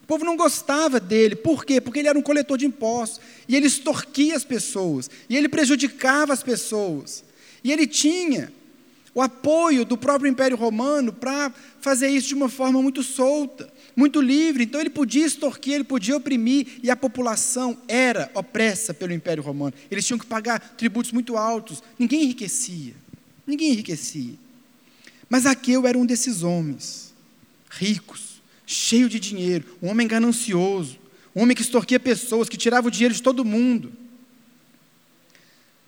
[0.04, 1.34] O povo não gostava dele.
[1.34, 1.80] Por quê?
[1.80, 3.20] Porque ele era um coletor de impostos.
[3.48, 5.10] E ele extorquia as pessoas.
[5.28, 7.24] E ele prejudicava as pessoas.
[7.64, 8.52] E ele tinha
[9.12, 14.20] o apoio do próprio Império Romano para fazer isso de uma forma muito solta muito
[14.20, 19.42] livre, então ele podia extorquir, ele podia oprimir, e a população era opressa pelo Império
[19.42, 19.72] Romano.
[19.90, 22.94] Eles tinham que pagar tributos muito altos, ninguém enriquecia,
[23.46, 24.34] ninguém enriquecia.
[25.30, 27.14] Mas Aqueu era um desses homens,
[27.70, 30.98] ricos, cheio de dinheiro, um homem ganancioso,
[31.34, 33.92] um homem que extorquia pessoas, que tirava o dinheiro de todo mundo.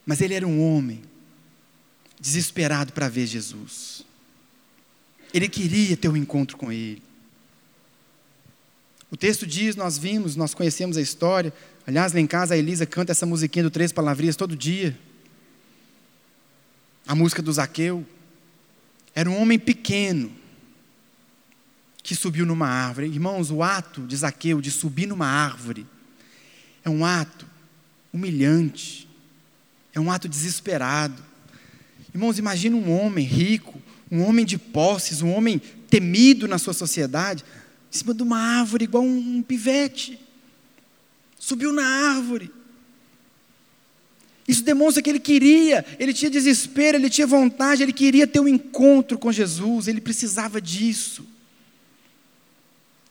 [0.07, 1.03] Mas ele era um homem
[2.19, 4.03] desesperado para ver Jesus.
[5.33, 7.03] Ele queria ter um encontro com ele.
[9.11, 11.53] O texto diz, nós vimos, nós conhecemos a história.
[11.87, 14.99] Aliás, lá em casa a Elisa canta essa musiquinha do Três Palavrinhas todo dia.
[17.07, 18.07] A música do Zaqueu.
[19.15, 20.31] Era um homem pequeno
[22.03, 23.07] que subiu numa árvore.
[23.07, 25.87] Irmãos, o ato de Zaqueu de subir numa árvore
[26.85, 27.47] é um ato
[28.13, 29.09] humilhante,
[29.95, 31.23] é um ato desesperado.
[32.15, 35.59] Irmãos, imagina um homem rico, um homem de posses, um homem
[35.91, 37.45] temido na sua sociedade,
[37.93, 40.21] em cima de uma árvore, igual um, pivete.
[41.39, 42.53] Subiu na árvore.
[44.47, 48.49] Isso demonstra que ele queria, ele tinha desespero, ele tinha vontade, ele queria ter um
[48.49, 51.27] encontro com Jesus, ele precisava disso.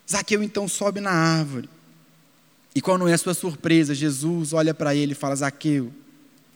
[0.10, 1.70] Zaqueu então sobe na árvore.
[2.74, 3.94] E qual não é a sua surpresa?
[3.94, 5.94] Jesus olha para ele e fala: Zaqueu,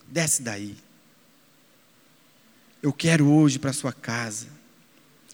[0.08, 0.76] desce daí.
[2.82, 4.48] Eu quero hoje para a sua casa.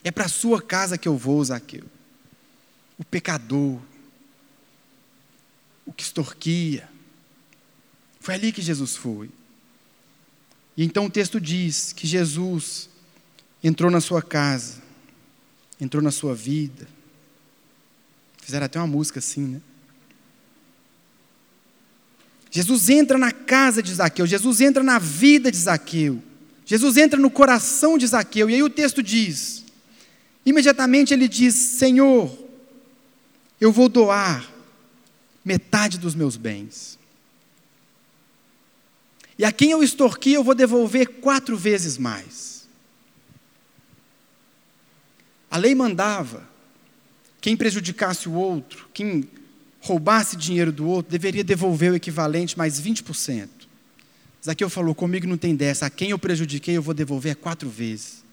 [0.04, 1.86] É para a sua casa que eu vou, Zaqueu
[2.97, 3.79] o pecador,
[5.86, 6.88] o que extorquia.
[8.19, 9.29] Foi ali que Jesus foi.
[10.75, 12.89] E então o texto diz que Jesus
[13.63, 14.81] entrou na sua casa,
[15.79, 16.88] entrou na sua vida.
[18.41, 19.62] Fizeram até uma música assim, né?
[22.49, 26.23] Jesus entra na casa de Zaqueu, Jesus entra na vida de Zaqueu,
[26.65, 29.65] Jesus entra no coração de Zaqueu, e aí o texto diz:
[30.45, 32.46] imediatamente ele diz: Senhor,
[33.60, 34.48] eu vou doar
[35.43, 36.98] metade dos meus bens.
[39.38, 42.67] E a quem eu extorqui, eu vou devolver quatro vezes mais.
[45.50, 46.48] A lei mandava:
[47.39, 49.30] quem prejudicasse o outro, quem
[49.80, 53.48] roubasse dinheiro do outro, deveria devolver o equivalente mais 20%.
[54.43, 58.24] Zaqueu falou: comigo não tem dessa, a quem eu prejudiquei, eu vou devolver quatro vezes.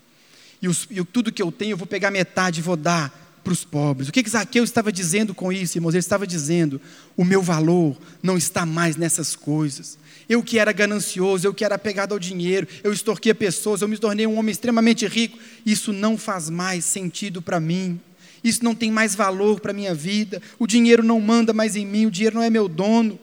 [0.61, 3.53] E, os, e tudo que eu tenho, eu vou pegar metade e vou dar para
[3.53, 4.09] os pobres.
[4.09, 5.93] O que, que Zaqueu estava dizendo com isso, irmãos?
[5.93, 6.81] Ele estava dizendo:
[7.17, 9.99] o meu valor não está mais nessas coisas.
[10.27, 13.99] Eu que era ganancioso, eu que era apegado ao dinheiro, eu extorquia pessoas, eu me
[13.99, 15.39] tornei um homem extremamente rico.
[15.67, 18.01] Isso não faz mais sentido para mim.
[18.43, 20.41] Isso não tem mais valor para a minha vida.
[20.59, 23.19] O dinheiro não manda mais em mim, o dinheiro não é meu dono.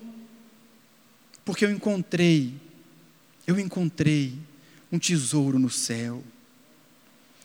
[1.44, 2.54] Porque eu encontrei,
[3.48, 4.34] eu encontrei
[4.92, 6.24] um tesouro no céu.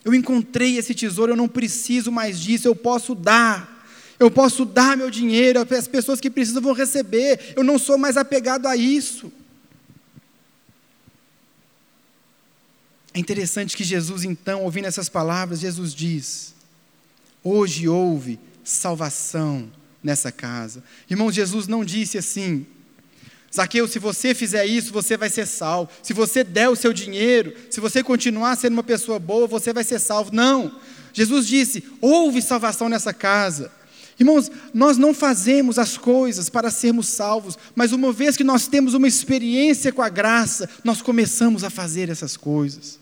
[0.07, 3.85] Eu encontrei esse tesouro, eu não preciso mais disso, eu posso dar.
[4.21, 7.55] Eu posso dar meu dinheiro, as pessoas que precisam vão receber.
[7.57, 9.33] Eu não sou mais apegado a isso.
[13.13, 16.55] É interessante que Jesus, então, ouvindo essas palavras, Jesus diz:
[17.43, 19.69] Hoje houve salvação
[20.05, 20.85] nessa casa.
[21.11, 22.65] Irmão, Jesus não disse assim:
[23.57, 25.91] Zaqueu, se você fizer isso, você vai ser salvo.
[26.03, 29.83] Se você der o seu dinheiro, se você continuar sendo uma pessoa boa, você vai
[29.83, 30.31] ser salvo.
[30.31, 30.79] Não.
[31.13, 33.73] Jesus disse: houve salvação nessa casa.
[34.21, 38.93] Irmãos, nós não fazemos as coisas para sermos salvos, mas uma vez que nós temos
[38.93, 42.99] uma experiência com a graça, nós começamos a fazer essas coisas.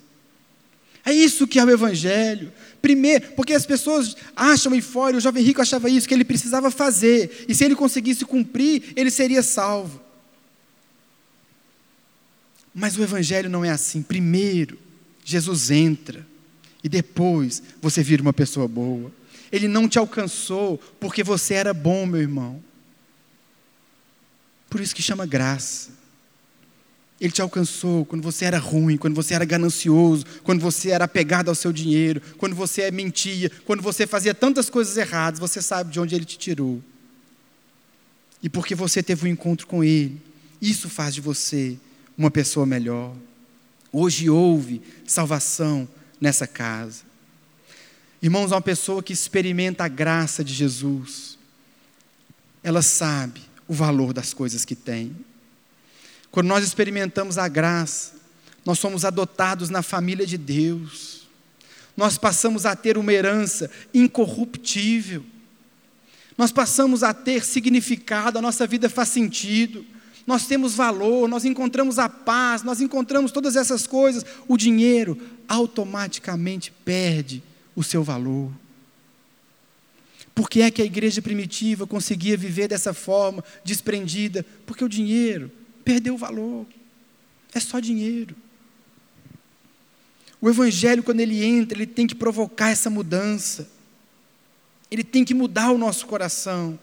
[1.05, 2.53] É isso que é o Evangelho.
[2.81, 6.71] Primeiro, porque as pessoas acham aí fora, o jovem rico achava isso, que ele precisava
[6.71, 10.04] fazer, e se ele conseguisse cumprir, ele seria salvo.
[12.75, 14.03] Mas o Evangelho não é assim.
[14.03, 14.79] Primeiro,
[15.25, 16.27] Jesus entra,
[16.85, 19.11] e depois você vira uma pessoa boa.
[19.51, 22.63] Ele não te alcançou porque você era bom, meu irmão.
[24.69, 25.91] Por isso que chama graça.
[27.19, 31.49] Ele te alcançou quando você era ruim, quando você era ganancioso, quando você era apegado
[31.49, 35.99] ao seu dinheiro, quando você mentia, quando você fazia tantas coisas erradas, você sabe de
[35.99, 36.83] onde ele te tirou.
[38.43, 40.21] E porque você teve um encontro com ele,
[40.61, 41.79] isso faz de você
[42.17, 43.15] uma pessoa melhor.
[43.93, 45.89] Hoje houve salvação
[46.21, 47.03] nessa casa.
[48.23, 51.39] Irmãos, uma pessoa que experimenta a graça de Jesus,
[52.63, 55.15] ela sabe o valor das coisas que tem.
[56.31, 58.15] Quando nós experimentamos a graça,
[58.65, 61.29] nós somos adotados na família de Deus.
[61.97, 65.25] Nós passamos a ter uma herança incorruptível.
[66.37, 69.87] Nós passamos a ter significado, a nossa vida faz sentido
[70.27, 76.73] nós temos valor, nós encontramos a paz, nós encontramos todas essas coisas, o dinheiro automaticamente
[76.85, 77.43] perde
[77.77, 78.51] o seu valor.
[80.35, 84.45] Por que é que a igreja primitiva conseguia viver dessa forma, desprendida?
[84.67, 85.51] Porque o dinheiro
[85.85, 86.67] perdeu o valor.
[87.53, 88.35] É só dinheiro.
[90.41, 93.71] O evangelho, quando ele entra, ele tem que provocar essa mudança.
[94.91, 96.79] Ele tem que mudar o nosso coração.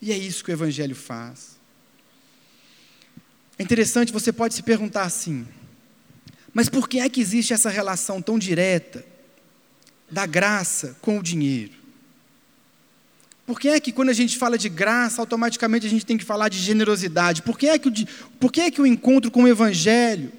[0.00, 1.55] E é isso que o evangelho faz.
[3.58, 5.46] É interessante, você pode se perguntar assim:
[6.52, 9.04] mas por que é que existe essa relação tão direta
[10.10, 11.72] da graça com o dinheiro?
[13.46, 16.24] Por que é que quando a gente fala de graça, automaticamente a gente tem que
[16.24, 17.42] falar de generosidade?
[17.42, 17.92] Por que é que o,
[18.40, 20.32] por que é que o encontro com o Evangelho,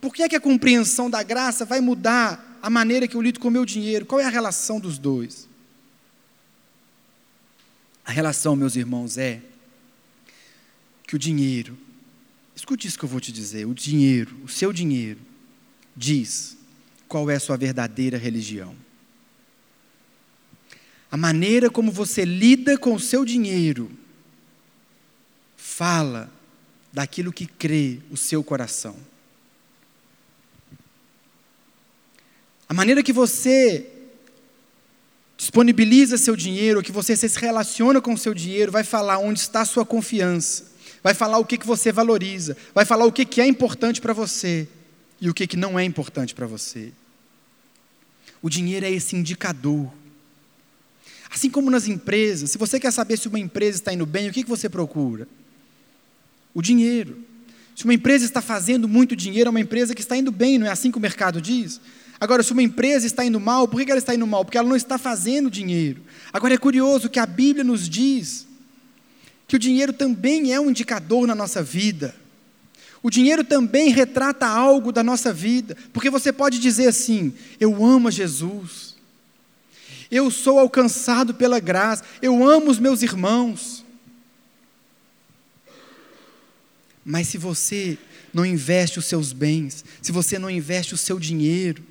[0.00, 3.38] por que é que a compreensão da graça vai mudar a maneira que eu lido
[3.38, 4.04] com o meu dinheiro?
[4.04, 5.48] Qual é a relação dos dois?
[8.04, 9.40] A relação, meus irmãos, é
[11.06, 11.78] que o dinheiro
[12.58, 15.20] Escute isso que eu vou te dizer: o dinheiro, o seu dinheiro,
[15.94, 16.56] diz
[17.06, 18.74] qual é a sua verdadeira religião.
[21.08, 23.88] A maneira como você lida com o seu dinheiro
[25.56, 26.28] fala
[26.92, 28.96] daquilo que crê o seu coração.
[32.68, 33.88] A maneira que você
[35.36, 39.60] disponibiliza seu dinheiro, que você se relaciona com o seu dinheiro, vai falar onde está
[39.60, 43.40] a sua confiança vai falar o que, que você valoriza, vai falar o que, que
[43.40, 44.68] é importante para você
[45.20, 46.92] e o que, que não é importante para você.
[48.40, 49.90] O dinheiro é esse indicador.
[51.30, 54.32] Assim como nas empresas, se você quer saber se uma empresa está indo bem, o
[54.32, 55.28] que, que você procura?
[56.54, 57.18] O dinheiro.
[57.76, 60.66] Se uma empresa está fazendo muito dinheiro, é uma empresa que está indo bem, não
[60.66, 61.80] é assim que o mercado diz?
[62.20, 64.44] Agora, se uma empresa está indo mal, por que ela está indo mal?
[64.44, 66.02] Porque ela não está fazendo dinheiro.
[66.32, 68.47] Agora, é curioso que a Bíblia nos diz
[69.48, 72.14] que o dinheiro também é um indicador na nossa vida.
[73.02, 78.10] O dinheiro também retrata algo da nossa vida, porque você pode dizer assim: eu amo
[78.10, 78.94] Jesus,
[80.10, 83.84] eu sou alcançado pela graça, eu amo os meus irmãos.
[87.02, 87.96] Mas se você
[88.34, 91.82] não investe os seus bens, se você não investe o seu dinheiro.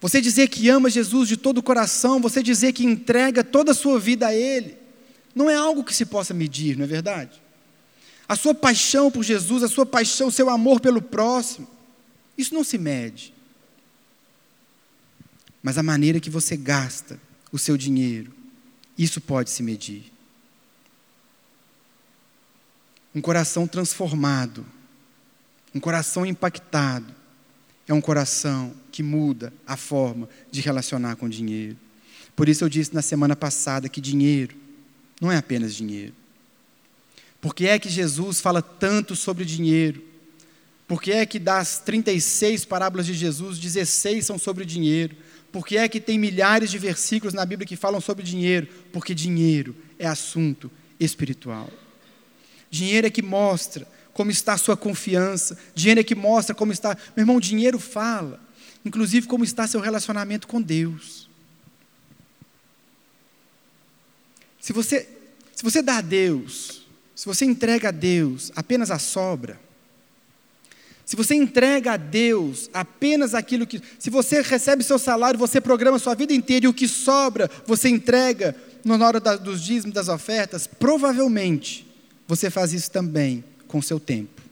[0.00, 3.74] Você dizer que ama Jesus de todo o coração, você dizer que entrega toda a
[3.74, 4.76] sua vida a Ele,
[5.34, 7.40] não é algo que se possa medir, não é verdade?
[8.28, 11.66] A sua paixão por Jesus, a sua paixão, o seu amor pelo próximo,
[12.36, 13.32] isso não se mede.
[15.62, 17.18] Mas a maneira que você gasta
[17.50, 18.32] o seu dinheiro,
[18.96, 20.12] isso pode se medir.
[23.14, 24.64] Um coração transformado,
[25.74, 27.14] um coração impactado,
[27.86, 31.76] é um coração que muda a forma de relacionar com o dinheiro.
[32.36, 34.54] Por isso eu disse na semana passada que dinheiro
[35.20, 36.14] não é apenas dinheiro.
[37.40, 40.02] Por que é que Jesus fala tanto sobre dinheiro?
[40.86, 45.14] Por que é que das 36 parábolas de Jesus, 16 são sobre dinheiro?
[45.52, 48.66] Por que é que tem milhares de versículos na Bíblia que falam sobre dinheiro?
[48.92, 51.70] Porque dinheiro é assunto espiritual.
[52.70, 56.96] Dinheiro é que mostra como está a sua confiança, dinheiro é que mostra como está.
[57.16, 58.40] Meu irmão, dinheiro fala,
[58.84, 61.27] inclusive como está seu relacionamento com Deus.
[64.60, 65.08] Se você,
[65.54, 69.58] se você dá a Deus, se você entrega a Deus apenas a sobra,
[71.08, 73.80] se você entrega a Deus apenas aquilo que.
[73.98, 77.88] Se você recebe seu salário, você programa sua vida inteira e o que sobra você
[77.88, 78.54] entrega
[78.84, 81.86] na hora da, dos dízimos, das ofertas, provavelmente
[82.26, 84.42] você faz isso também com seu tempo.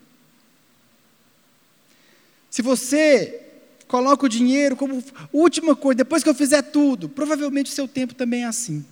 [2.51, 3.43] Se você
[3.87, 8.15] coloca o dinheiro como última coisa, depois que eu fizer tudo, provavelmente o seu tempo
[8.15, 8.83] também é assim.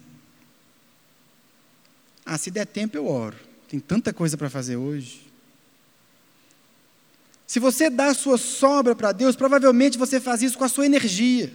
[2.24, 3.36] Ah, se der tempo eu oro.
[3.68, 5.24] Tem tanta coisa para fazer hoje.
[7.46, 10.86] Se você dá a sua sobra para Deus, provavelmente você faz isso com a sua
[10.86, 11.52] energia.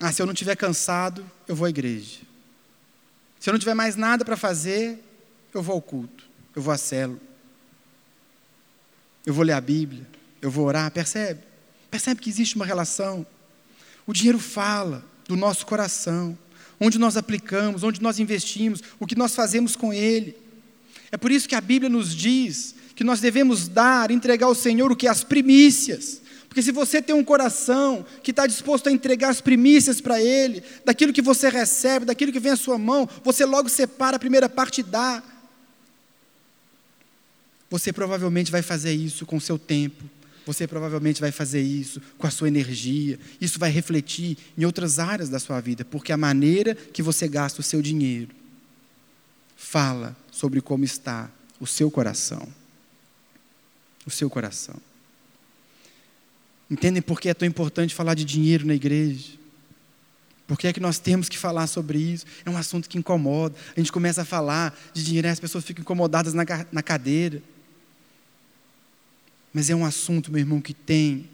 [0.00, 2.20] Ah, se eu não estiver cansado, eu vou à igreja.
[3.38, 5.02] Se eu não tiver mais nada para fazer,
[5.54, 7.20] eu vou ao culto, eu vou à célula.
[9.24, 10.06] Eu vou ler a Bíblia,
[10.40, 11.42] eu vou orar, percebe?
[11.90, 13.26] Percebe que existe uma relação.
[14.06, 16.36] O dinheiro fala do nosso coração,
[16.80, 20.36] onde nós aplicamos, onde nós investimos, o que nós fazemos com ele.
[21.10, 24.90] É por isso que a Bíblia nos diz que nós devemos dar, entregar ao Senhor
[24.90, 25.06] o que?
[25.06, 26.20] As primícias.
[26.48, 30.62] Porque se você tem um coração que está disposto a entregar as primícias para Ele,
[30.84, 34.48] daquilo que você recebe, daquilo que vem à sua mão, você logo separa a primeira
[34.48, 35.22] parte e dá.
[37.70, 40.04] Você provavelmente vai fazer isso com o seu tempo,
[40.52, 45.28] você provavelmente vai fazer isso com a sua energia, isso vai refletir em outras áreas
[45.28, 48.34] da sua vida, porque a maneira que você gasta o seu dinheiro
[49.56, 51.30] fala sobre como está
[51.60, 52.48] o seu coração
[54.08, 54.74] o seu coração.
[56.70, 59.38] Entendem por que é tão importante falar de dinheiro na igreja?
[60.46, 62.24] Por que é que nós temos que falar sobre isso?
[62.44, 63.54] É um assunto que incomoda.
[63.76, 67.42] A gente começa a falar de dinheiro e as pessoas ficam incomodadas na, na cadeira.
[69.52, 71.28] Mas é um assunto, meu irmão, que tem,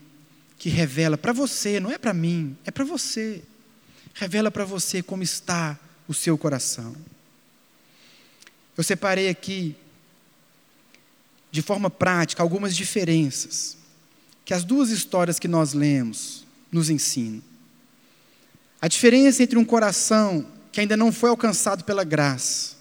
[0.59, 3.43] que revela para você, não é para mim, é para você.
[4.15, 6.95] Revela para você como está o seu coração.
[8.77, 9.77] Eu separei aqui
[11.51, 13.77] de forma prática algumas diferenças
[14.45, 17.43] que as duas histórias que nós lemos nos ensinam.
[18.81, 22.75] A diferença entre um coração que ainda não foi alcançado pela graça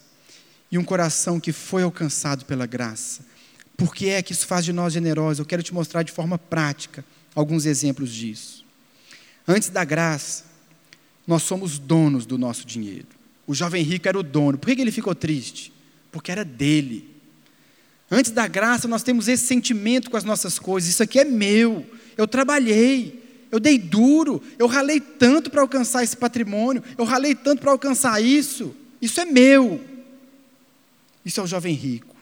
[0.70, 3.24] e um coração que foi alcançado pela graça.
[3.76, 5.40] Por que é que isso faz de nós generosos?
[5.40, 7.04] Eu quero te mostrar de forma prática
[7.34, 8.64] alguns exemplos disso.
[9.46, 10.44] Antes da graça,
[11.26, 13.08] nós somos donos do nosso dinheiro.
[13.46, 14.56] O jovem rico era o dono.
[14.56, 15.72] Por que ele ficou triste?
[16.10, 17.14] Porque era dele.
[18.10, 21.84] Antes da graça, nós temos esse sentimento com as nossas coisas: isso aqui é meu,
[22.16, 27.60] eu trabalhei, eu dei duro, eu ralei tanto para alcançar esse patrimônio, eu ralei tanto
[27.60, 29.80] para alcançar isso, isso é meu.
[31.24, 32.13] Isso é o jovem rico.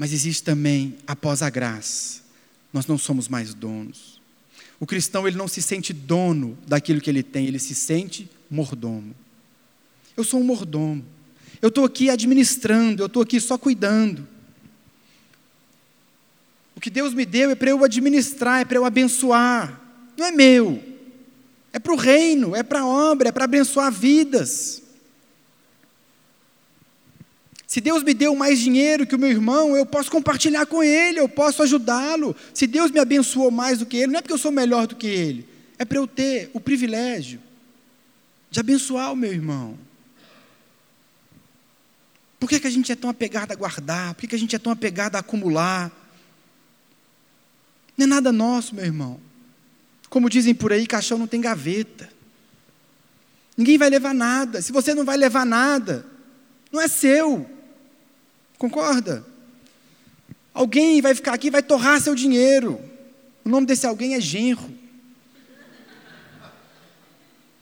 [0.00, 2.22] Mas existe também, após a graça,
[2.72, 4.18] nós não somos mais donos.
[4.80, 9.14] O cristão ele não se sente dono daquilo que ele tem, ele se sente mordomo.
[10.16, 11.04] Eu sou um mordomo.
[11.60, 14.26] Eu estou aqui administrando, eu estou aqui só cuidando.
[16.74, 19.78] O que Deus me deu é para eu administrar, é para eu abençoar.
[20.16, 20.82] Não é meu.
[21.74, 24.82] É para o reino, é para a obra, é para abençoar vidas.
[27.70, 31.20] Se Deus me deu mais dinheiro que o meu irmão, eu posso compartilhar com ele,
[31.20, 32.34] eu posso ajudá-lo.
[32.52, 34.96] Se Deus me abençoou mais do que ele, não é porque eu sou melhor do
[34.96, 35.48] que ele,
[35.78, 37.40] é para eu ter o privilégio
[38.50, 39.78] de abençoar o meu irmão.
[42.40, 44.14] Por que, que a gente é tão apegado a guardar?
[44.14, 45.92] Por que, que a gente é tão apegado a acumular?
[47.96, 49.20] Não é nada nosso, meu irmão.
[50.08, 52.10] Como dizem por aí, caixão não tem gaveta.
[53.56, 54.60] Ninguém vai levar nada.
[54.60, 56.04] Se você não vai levar nada,
[56.72, 57.59] não é seu.
[58.60, 59.24] Concorda?
[60.52, 62.78] Alguém vai ficar aqui e vai torrar seu dinheiro.
[63.42, 64.70] O nome desse alguém é genro.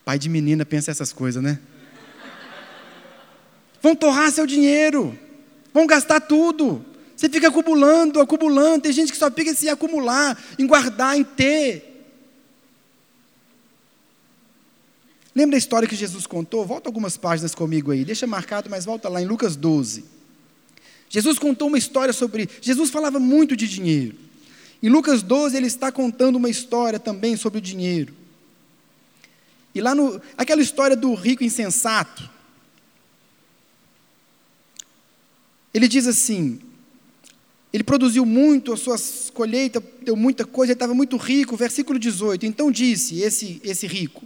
[0.05, 1.61] Pai de menina pensa essas coisas, né?
[3.81, 5.17] Vão torrar seu dinheiro.
[5.73, 6.85] Vão gastar tudo.
[7.17, 8.83] Você fica acumulando, acumulando.
[8.83, 11.85] Tem gente que só fica em acumular, em guardar, em ter.
[15.33, 16.67] Lembra a história que Jesus contou?
[16.67, 18.05] Volta algumas páginas comigo aí.
[18.05, 20.18] Deixa marcado, mas volta lá em Lucas 12.
[21.09, 22.49] Jesus contou uma história sobre.
[22.61, 24.17] Jesus falava muito de dinheiro.
[24.83, 28.15] Em Lucas 12, ele está contando uma história também sobre o dinheiro.
[29.75, 30.21] E lá no.
[30.37, 32.29] Aquela história do rico insensato.
[35.73, 36.61] Ele diz assim:
[37.73, 41.57] ele produziu muito, as suas colheitas deu muita coisa, ele estava muito rico.
[41.57, 42.47] Versículo 18.
[42.47, 44.25] Então disse esse, esse rico: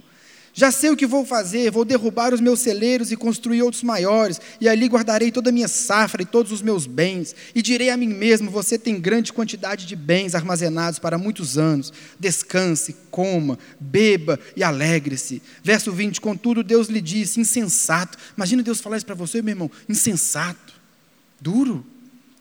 [0.55, 4.39] já sei o que vou fazer, vou derrubar os meus celeiros e construir outros maiores,
[4.61, 7.97] e ali guardarei toda a minha safra e todos os meus bens, e direi a
[7.97, 11.91] mim mesmo: Você tem grande quantidade de bens armazenados para muitos anos.
[12.19, 15.41] Descanse, coma, beba e alegre-se.
[15.63, 18.15] Verso 20: Contudo, Deus lhe disse: Insensato.
[18.37, 20.73] Imagina Deus falar isso para você, meu irmão: Insensato,
[21.41, 21.83] duro.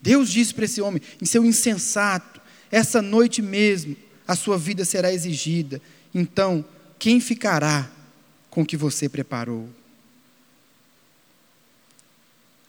[0.03, 3.97] Deus disse para esse homem: Em seu insensato, essa noite mesmo
[4.29, 5.81] a sua vida será exigida.
[6.15, 6.63] Então,
[6.99, 7.91] quem ficará?
[8.53, 9.67] Com o que você preparou.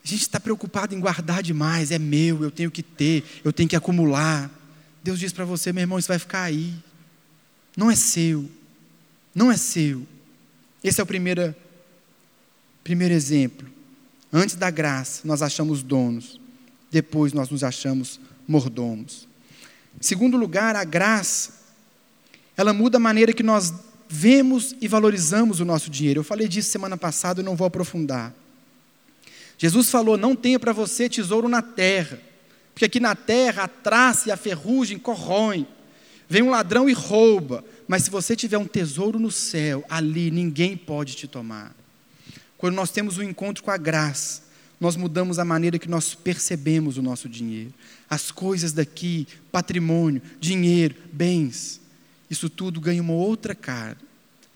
[0.02, 3.68] A gente está preocupado em guardar demais, é meu, eu tenho que ter, eu tenho
[3.68, 4.50] que acumular.
[5.04, 6.74] Deus diz para você, meu irmão, isso vai ficar aí.
[7.76, 8.50] Não é seu,
[9.36, 10.08] não é seu.
[10.82, 11.54] Esse é o primeiro,
[12.82, 13.68] primeiro exemplo.
[14.32, 16.40] Antes da graça, nós achamos donos,
[16.90, 19.28] depois nós nos achamos mordomos.
[20.00, 21.52] Segundo lugar, a graça,
[22.56, 23.74] ela muda a maneira que nós
[24.14, 26.20] vemos e valorizamos o nosso dinheiro.
[26.20, 28.32] Eu falei disso semana passada, eu não vou aprofundar.
[29.58, 32.20] Jesus falou: não tenha para você tesouro na terra,
[32.74, 35.66] porque aqui na terra a traça e a ferrugem corroem.
[36.30, 40.78] Vem um ladrão e rouba, mas se você tiver um tesouro no céu, ali ninguém
[40.78, 41.76] pode te tomar.
[42.58, 44.44] Quando nós temos um encontro com a graça,
[44.80, 47.74] nós mudamos a maneira que nós percebemos o nosso dinheiro.
[48.10, 51.82] As coisas daqui, patrimônio, dinheiro, bens,
[52.34, 53.98] isso tudo ganha uma outra cara,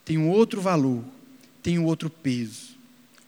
[0.04, 1.04] tem um outro valor,
[1.64, 2.76] tem um outro peso.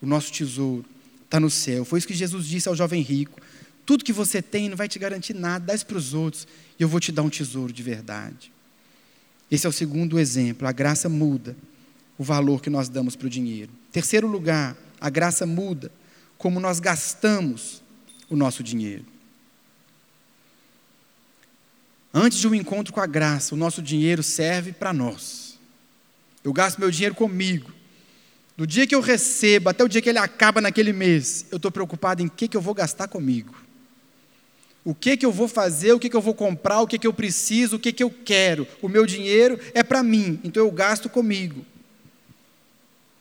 [0.01, 0.85] O nosso tesouro
[1.23, 1.85] está no céu.
[1.85, 3.39] Foi isso que Jesus disse ao jovem rico:
[3.85, 6.47] tudo que você tem não vai te garantir nada, dá isso para os outros,
[6.77, 8.51] e eu vou te dar um tesouro de verdade.
[9.49, 10.67] Esse é o segundo exemplo.
[10.67, 11.55] A graça muda
[12.17, 13.71] o valor que nós damos para o dinheiro.
[13.91, 15.91] Terceiro lugar, a graça muda
[16.37, 17.81] como nós gastamos
[18.29, 19.05] o nosso dinheiro.
[22.13, 25.59] Antes de um encontro com a graça, o nosso dinheiro serve para nós.
[26.43, 27.71] Eu gasto meu dinheiro comigo.
[28.57, 31.71] Do dia que eu recebo até o dia que ele acaba naquele mês, eu estou
[31.71, 33.55] preocupado em que, que eu vou gastar comigo.
[34.83, 37.05] O que, que eu vou fazer, o que, que eu vou comprar, o que, que
[37.05, 38.67] eu preciso, o que, que eu quero.
[38.81, 41.65] O meu dinheiro é para mim, então eu gasto comigo.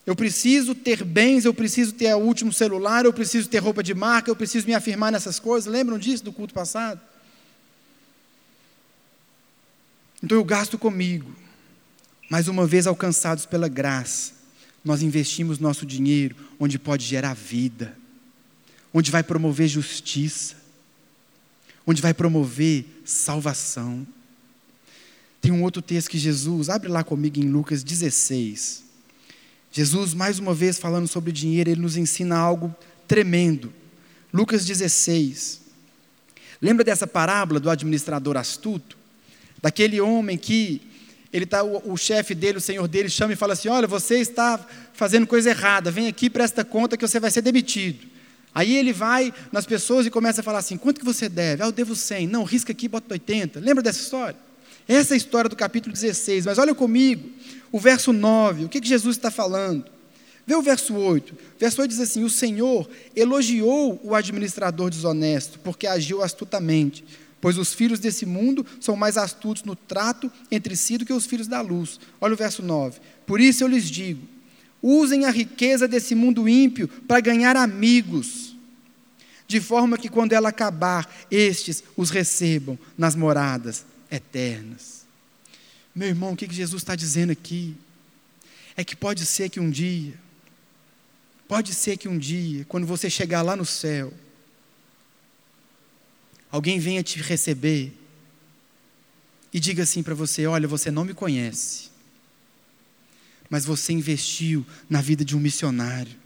[0.07, 3.93] Eu preciso ter bens, eu preciso ter o último celular, eu preciso ter roupa de
[3.93, 5.71] marca, eu preciso me afirmar nessas coisas.
[5.71, 6.99] Lembram disso do culto passado?
[10.23, 11.35] Então eu gasto comigo.
[12.31, 14.33] Mas uma vez alcançados pela graça,
[14.85, 17.97] nós investimos nosso dinheiro onde pode gerar vida,
[18.93, 20.57] onde vai promover justiça,
[21.87, 24.07] onde vai promover salvação.
[25.41, 28.85] Tem um outro texto que Jesus, abre lá comigo em Lucas 16.
[29.73, 32.75] Jesus, mais uma vez falando sobre dinheiro, ele nos ensina algo
[33.07, 33.73] tremendo.
[34.33, 35.63] Lucas 16.
[36.61, 38.98] Lembra dessa parábola do administrador astuto?
[39.61, 40.83] Daquele homem que
[41.33, 44.19] ele tá, o, o chefe dele, o senhor dele, chama e fala assim: Olha, você
[44.19, 44.59] está
[44.93, 48.07] fazendo coisa errada, vem aqui, presta conta que você vai ser demitido.
[48.55, 51.63] Aí ele vai nas pessoas e começa a falar assim: quanto que você deve?
[51.63, 52.27] Ah, eu devo 100.
[52.27, 53.61] Não, risca aqui, bota 80.
[53.61, 54.37] Lembra dessa história?
[54.87, 56.47] Essa é a história do capítulo 16.
[56.47, 57.29] Mas olha comigo,
[57.71, 59.85] o verso 9, o que, que Jesus está falando?
[60.47, 61.35] Vê o verso 8.
[61.35, 67.05] O verso 8 diz assim: O Senhor elogiou o administrador desonesto, porque agiu astutamente
[67.41, 71.27] pois os filhos desse mundo são mais astutos no trato entre si do que os
[71.27, 72.01] filhos da luz.
[72.21, 73.01] Olha o verso 9.
[73.27, 74.27] Por isso eu lhes digo:
[74.83, 78.57] usem a riqueza desse mundo ímpio para ganhar amigos,
[79.47, 85.07] de forma que quando ela acabar, estes os recebam nas moradas eternas.
[85.95, 87.75] Meu irmão, o que Jesus está dizendo aqui?
[88.77, 90.15] É que pode ser que um dia,
[91.49, 94.13] pode ser que um dia, quando você chegar lá no céu,
[96.51, 97.93] alguém venha te receber
[99.53, 101.91] e diga assim para você: olha, você não me conhece,
[103.49, 106.17] mas você investiu na vida de um missionário,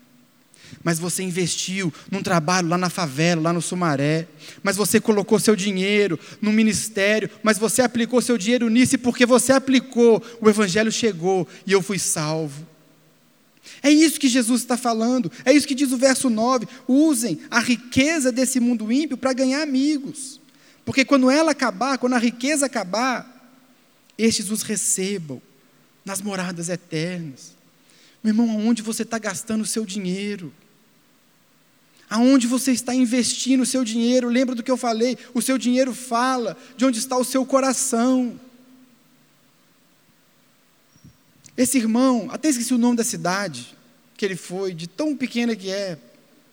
[0.82, 4.26] mas você investiu num trabalho lá na favela, lá no Sumaré,
[4.62, 9.26] mas você colocou seu dinheiro no ministério, mas você aplicou seu dinheiro nisso, e porque
[9.26, 12.71] você aplicou, o Evangelho chegou e eu fui salvo.
[13.82, 17.58] É isso que Jesus está falando, é isso que diz o verso 9: usem a
[17.58, 20.40] riqueza desse mundo ímpio para ganhar amigos,
[20.84, 23.28] porque quando ela acabar, quando a riqueza acabar,
[24.16, 25.42] estes os recebam
[26.04, 27.52] nas moradas eternas.
[28.22, 30.52] Meu irmão, aonde você está gastando o seu dinheiro?
[32.08, 34.28] Aonde você está investindo o seu dinheiro?
[34.28, 35.16] Lembra do que eu falei?
[35.34, 38.38] O seu dinheiro fala de onde está o seu coração.
[41.56, 43.76] Esse irmão, até esqueci o nome da cidade
[44.16, 45.98] que ele foi, de tão pequena que é,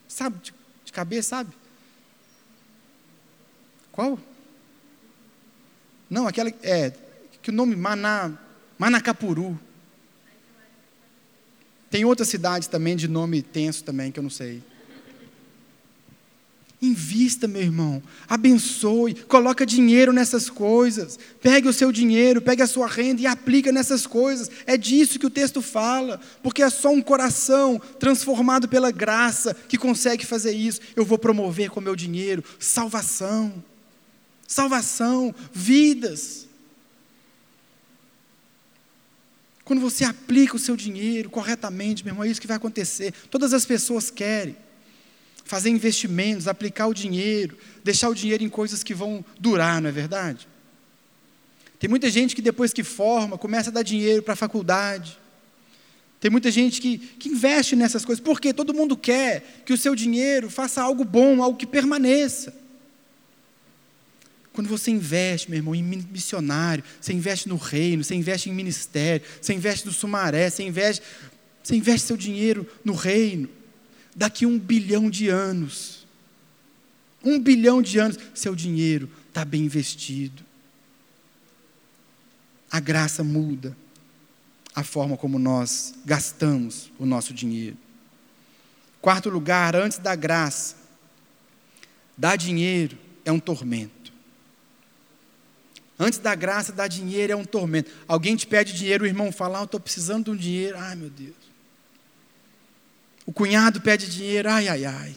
[0.07, 1.53] sabe, de, de cabeça, sabe?
[3.91, 4.19] Qual?
[6.09, 6.91] Não, aquela, é,
[7.41, 8.31] que o nome Maná,
[8.77, 9.59] Manacapuru.
[11.89, 14.63] Tem outras cidades também de nome tenso também, que eu não sei.
[16.81, 21.19] Invista, meu irmão, abençoe, coloca dinheiro nessas coisas.
[21.41, 24.49] Pegue o seu dinheiro, pegue a sua renda e aplica nessas coisas.
[24.65, 29.77] É disso que o texto fala, porque é só um coração transformado pela graça que
[29.77, 30.79] consegue fazer isso.
[30.95, 33.61] Eu vou promover com meu dinheiro salvação.
[34.47, 36.47] Salvação, vidas.
[39.65, 43.13] Quando você aplica o seu dinheiro corretamente, meu irmão, é isso que vai acontecer.
[43.29, 44.55] Todas as pessoas querem
[45.49, 49.91] fazer investimentos, aplicar o dinheiro, deixar o dinheiro em coisas que vão durar, não é
[49.91, 50.47] verdade?
[51.79, 55.17] Tem muita gente que depois que forma, começa a dar dinheiro para a faculdade.
[56.19, 59.95] Tem muita gente que, que investe nessas coisas, porque todo mundo quer que o seu
[59.95, 62.53] dinheiro faça algo bom, algo que permaneça.
[64.53, 69.25] Quando você investe, meu irmão, em missionário, você investe no reino, você investe em ministério,
[69.41, 71.01] você investe no sumaré, você investe,
[71.63, 73.57] você investe seu dinheiro no reino.
[74.15, 76.07] Daqui um bilhão de anos,
[77.23, 80.43] um bilhão de anos, seu dinheiro está bem investido.
[82.71, 83.75] A graça muda
[84.75, 87.77] a forma como nós gastamos o nosso dinheiro.
[89.01, 90.75] Quarto lugar, antes da graça,
[92.17, 94.13] dar dinheiro é um tormento.
[95.97, 97.91] Antes da graça, dar dinheiro é um tormento.
[98.07, 100.77] Alguém te pede dinheiro, o irmão fala, ah, eu estou precisando de um dinheiro.
[100.77, 101.48] Ai, meu Deus.
[103.29, 105.15] O cunhado pede dinheiro, ai, ai, ai.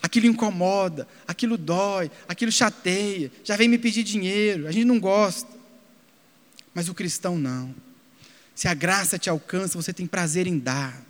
[0.00, 3.32] Aquilo incomoda, aquilo dói, aquilo chateia.
[3.42, 5.50] Já vem me pedir dinheiro, a gente não gosta.
[6.72, 7.74] Mas o cristão não.
[8.54, 11.04] Se a graça te alcança, você tem prazer em dar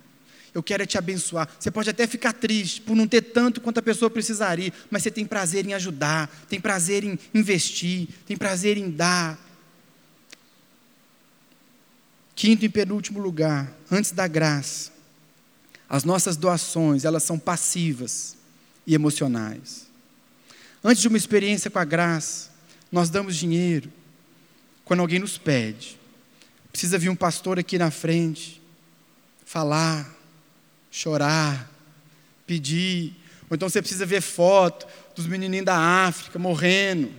[0.53, 1.49] eu quero é te abençoar.
[1.59, 5.09] Você pode até ficar triste por não ter tanto quanto a pessoa precisaria, mas você
[5.09, 9.39] tem prazer em ajudar, tem prazer em investir, tem prazer em dar.
[12.35, 14.92] Quinto e penúltimo lugar, antes da graça,
[15.93, 18.35] as nossas doações, elas são passivas
[18.87, 19.85] e emocionais.
[20.83, 22.49] Antes de uma experiência com a graça,
[22.91, 23.93] nós damos dinheiro
[24.83, 25.99] quando alguém nos pede.
[26.71, 28.59] Precisa vir um pastor aqui na frente,
[29.45, 30.11] falar,
[30.89, 31.71] chorar,
[32.47, 33.15] pedir.
[33.47, 37.13] Ou então você precisa ver foto dos menininhos da África morrendo.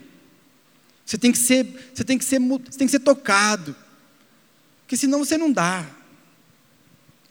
[1.07, 3.77] Você tem que ser, você tem que ser, você tem que ser tocado.
[4.81, 5.87] Porque senão você não dá.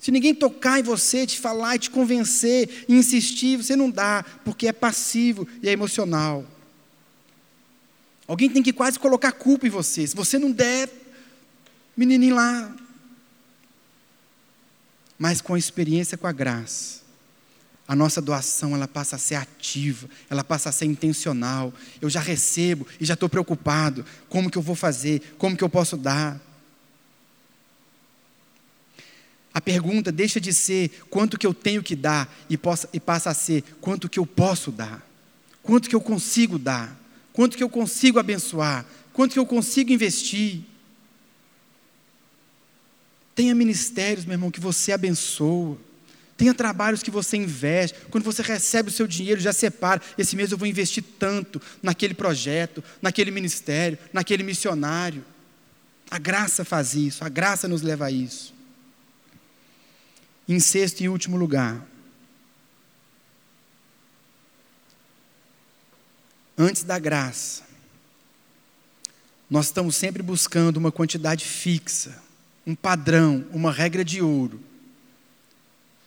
[0.04, 4.74] Se ninguém tocar em você, te falar, te convencer, insistir, você não dá, porque é
[4.74, 6.46] passivo e é emocional.
[8.28, 10.06] Alguém tem que quase colocar culpa em você.
[10.06, 10.90] Se você não der,
[11.96, 12.76] menininho lá,
[15.18, 17.00] mas com a experiência com a graça,
[17.88, 21.74] a nossa doação ela passa a ser ativa, ela passa a ser intencional.
[22.02, 24.06] Eu já recebo e já estou preocupado.
[24.28, 25.34] Como que eu vou fazer?
[25.38, 26.42] Como que eu posso dar?
[29.54, 33.30] A pergunta deixa de ser quanto que eu tenho que dar e, possa, e passa
[33.30, 35.08] a ser quanto que eu posso dar,
[35.62, 37.00] quanto que eu consigo dar,
[37.32, 40.62] quanto que eu consigo abençoar, quanto que eu consigo investir.
[43.36, 45.78] Tenha ministérios, meu irmão, que você abençoa.
[46.36, 47.98] Tenha trabalhos que você investe.
[48.10, 50.02] Quando você recebe o seu dinheiro, já separa.
[50.18, 55.24] Esse mês eu vou investir tanto naquele projeto, naquele ministério, naquele missionário.
[56.10, 58.54] A graça faz isso, a graça nos leva a isso.
[60.48, 61.86] Em sexto e último lugar,
[66.58, 67.64] antes da graça,
[69.50, 72.22] nós estamos sempre buscando uma quantidade fixa
[72.66, 74.62] um padrão, uma regra de ouro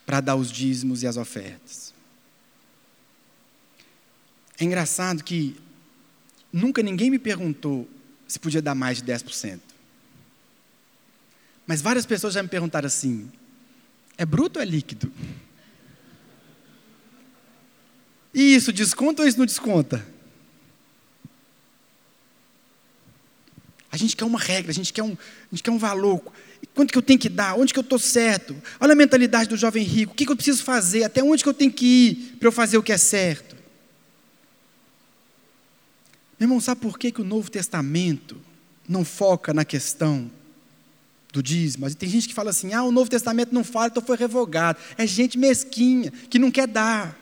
[0.05, 1.93] para dar os dízimos e as ofertas.
[4.59, 5.57] É engraçado que
[6.53, 7.89] nunca ninguém me perguntou
[8.27, 9.61] se podia dar mais de 10%.
[11.67, 13.31] Mas várias pessoas já me perguntaram assim:
[14.19, 15.13] é bruto ou é líquido?
[18.33, 20.07] E isso desconta ou isso não desconta?
[23.91, 26.23] A gente quer uma regra, a gente quer um, a gente quer um valor.
[26.75, 27.59] Quanto que eu tenho que dar?
[27.59, 28.55] Onde que eu estou certo?
[28.79, 30.13] Olha a mentalidade do jovem rico.
[30.13, 31.05] O que, que eu preciso fazer?
[31.05, 33.57] Até onde que eu tenho que ir para eu fazer o que é certo?
[36.39, 38.37] Meu irmão, sabe por que, que o Novo Testamento
[38.87, 40.31] não foca na questão
[41.37, 41.93] do dízimo?
[41.95, 44.79] Tem gente que fala assim: ah, o Novo Testamento não fala, então foi revogado.
[44.97, 47.17] É gente mesquinha, que não quer dar.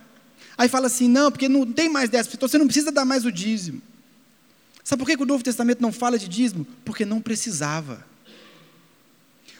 [0.56, 3.24] Aí fala assim: não, porque não tem mais 10%, então você não precisa dar mais
[3.24, 3.82] o dízimo.
[4.82, 6.66] Sabe por que o Novo Testamento não fala de dízimo?
[6.84, 8.06] Porque não precisava.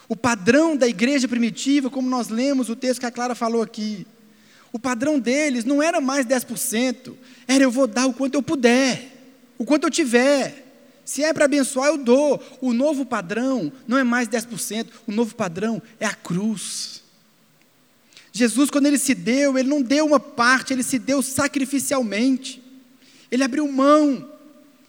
[0.09, 4.07] O padrão da igreja primitiva, como nós lemos o texto que a Clara falou aqui,
[4.71, 7.15] o padrão deles não era mais 10%,
[7.49, 9.11] era eu vou dar o quanto eu puder,
[9.57, 10.64] o quanto eu tiver.
[11.05, 12.43] Se é para abençoar, eu dou.
[12.61, 17.03] O novo padrão não é mais 10%, o novo padrão é a cruz.
[18.33, 22.63] Jesus, quando ele se deu, ele não deu uma parte, ele se deu sacrificialmente.
[23.31, 24.29] Ele abriu mão,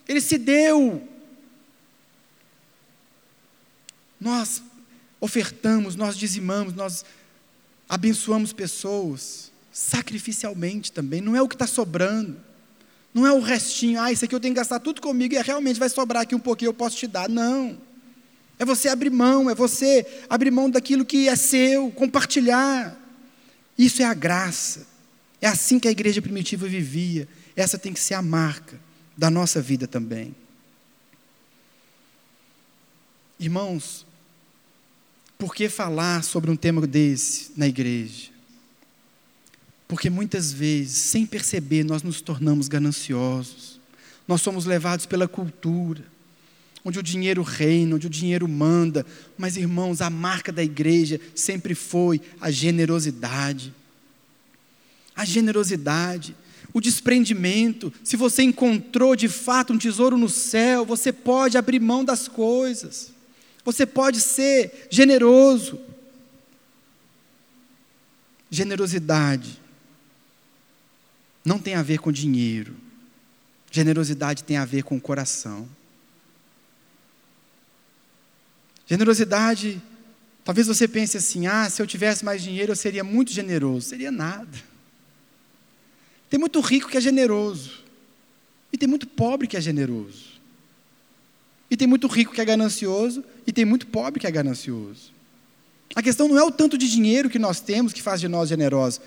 [0.07, 1.07] ele se deu.
[4.19, 4.63] Nós
[5.19, 7.05] ofertamos, nós dizimamos, nós
[7.87, 12.39] abençoamos pessoas sacrificialmente também, não é o que está sobrando.
[13.15, 15.79] Não é o restinho, ah, isso aqui eu tenho que gastar tudo comigo e realmente
[15.79, 17.29] vai sobrar aqui um pouquinho, eu posso te dar.
[17.29, 17.77] Não.
[18.59, 22.93] É você abrir mão, é você abrir mão daquilo que é seu, compartilhar.
[23.77, 24.85] Isso é a graça.
[25.41, 27.25] É assim que a igreja primitiva vivia.
[27.55, 28.77] Essa tem que ser a marca
[29.15, 30.35] da nossa vida também.
[33.39, 34.05] Irmãos,
[35.37, 38.34] por que falar sobre um tema desse na igreja?
[39.87, 43.79] Porque muitas vezes, sem perceber, nós nos tornamos gananciosos.
[44.27, 46.03] Nós somos levados pela cultura,
[46.83, 49.05] onde o dinheiro reina, onde o dinheiro manda.
[49.37, 53.73] Mas, irmãos, a marca da igreja sempre foi a generosidade.
[55.15, 56.35] A generosidade,
[56.73, 57.93] o desprendimento.
[58.03, 63.11] Se você encontrou de fato um tesouro no céu, você pode abrir mão das coisas.
[63.63, 65.79] Você pode ser generoso.
[68.49, 69.64] Generosidade
[71.45, 72.75] não tem a ver com dinheiro.
[73.71, 75.69] Generosidade tem a ver com o coração.
[78.87, 79.81] Generosidade,
[80.43, 83.89] talvez você pense assim: ah, se eu tivesse mais dinheiro eu seria muito generoso.
[83.89, 84.57] Seria nada.
[86.29, 87.83] Tem muito rico que é generoso.
[88.73, 90.35] E tem muito pobre que é generoso.
[91.69, 93.23] E tem muito rico que é ganancioso.
[93.45, 95.13] E tem muito pobre que é ganancioso.
[95.93, 98.49] A questão não é o tanto de dinheiro que nós temos que faz de nós
[98.49, 98.99] generosos,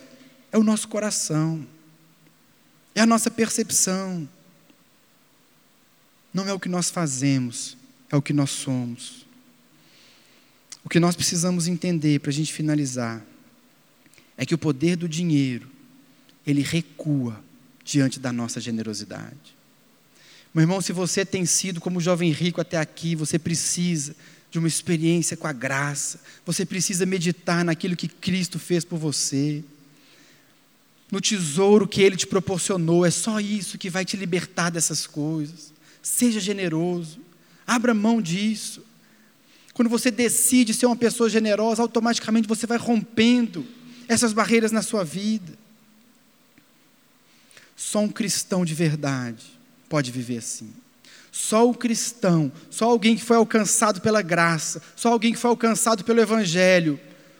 [0.52, 1.66] é o nosso coração
[2.94, 4.28] é a nossa percepção.
[6.32, 7.76] Não é o que nós fazemos,
[8.10, 9.26] é o que nós somos.
[10.84, 13.24] O que nós precisamos entender para a gente finalizar
[14.36, 15.68] é que o poder do dinheiro,
[16.46, 17.42] ele recua
[17.84, 19.56] diante da nossa generosidade.
[20.54, 24.14] Meu irmão, se você tem sido como jovem rico até aqui, você precisa
[24.50, 29.62] de uma experiência com a graça, você precisa meditar naquilo que Cristo fez por você
[31.10, 33.04] no tesouro que Ele te proporcionou.
[33.04, 35.72] É só isso que vai te libertar dessas coisas.
[36.02, 37.20] Seja generoso,
[37.66, 38.84] abra mão disso.
[39.72, 43.64] Quando você decide ser uma pessoa generosa, automaticamente você vai rompendo
[44.08, 45.52] essas barreiras na sua vida.
[47.76, 49.46] Só um cristão de verdade
[49.88, 50.72] pode viver assim.
[51.30, 56.02] Só o cristão, só alguém que foi alcançado pela graça, só alguém que foi alcançado
[56.02, 56.98] pelo Evangelho,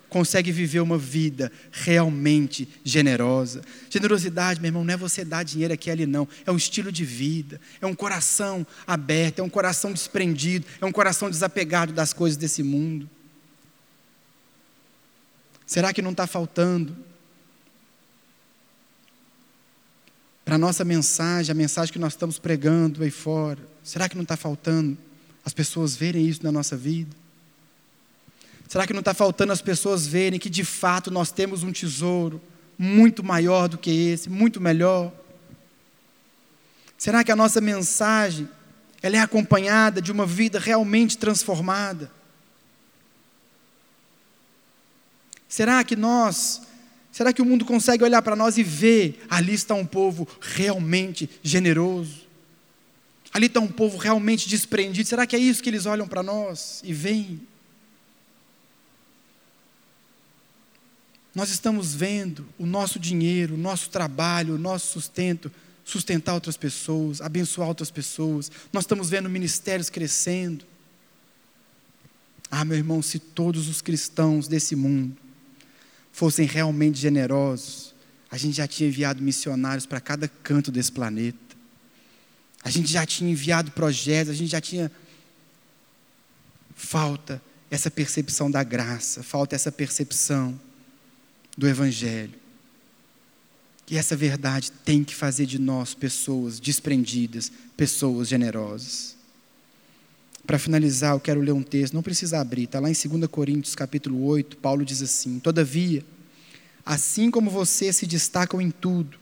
[0.09, 3.63] consegue viver uma vida realmente generosa.
[3.91, 6.27] Generosidade, meu irmão, não é você dar dinheiro aqui ali, não.
[6.47, 10.93] É um estilo de vida, é um coração aberto, é um coração desprendido, é um
[10.93, 13.09] coração desapegado das coisas desse mundo.
[15.67, 16.97] Será que não está faltando?
[20.45, 24.23] Para a nossa mensagem, a mensagem que nós estamos pregando aí fora, será que não
[24.23, 24.97] está faltando
[25.45, 27.15] as pessoas verem isso na nossa vida?
[28.69, 32.41] Será que não está faltando as pessoas verem que de fato nós temos um tesouro
[32.77, 35.11] muito maior do que esse, muito melhor?
[36.99, 38.47] Será que a nossa mensagem
[39.01, 42.13] ela é acompanhada de uma vida realmente transformada?
[45.49, 46.61] Será que nós,
[47.11, 51.31] será que o mundo consegue olhar para nós e ver ali está um povo realmente
[51.43, 52.29] generoso?
[53.33, 55.09] Ali está um povo realmente desprendido.
[55.09, 57.48] Será que é isso que eles olham para nós e veem?
[61.35, 65.51] Nós estamos vendo o nosso dinheiro, o nosso trabalho, o nosso sustento
[65.85, 68.51] sustentar outras pessoas, abençoar outras pessoas.
[68.73, 70.67] Nós estamos vendo ministérios crescendo.
[72.51, 75.17] Ah, meu irmão, se todos os cristãos desse mundo
[76.13, 77.95] fossem realmente generosos,
[78.31, 81.39] a gente já tinha enviado missionários para cada canto desse planeta.
[82.63, 84.93] A gente já tinha enviado projetos, a gente já tinha.
[86.75, 90.59] Falta essa percepção da graça, falta essa percepção
[91.59, 92.35] do Evangelho.
[93.91, 99.17] E essa verdade tem que fazer de nós pessoas desprendidas, pessoas generosas.
[100.47, 103.75] Para finalizar, eu quero ler um texto, não precisa abrir, está lá em 2 Coríntios
[103.75, 106.05] capítulo 8, Paulo diz assim: Todavia,
[106.87, 109.19] assim como vocês se destacam em tudo,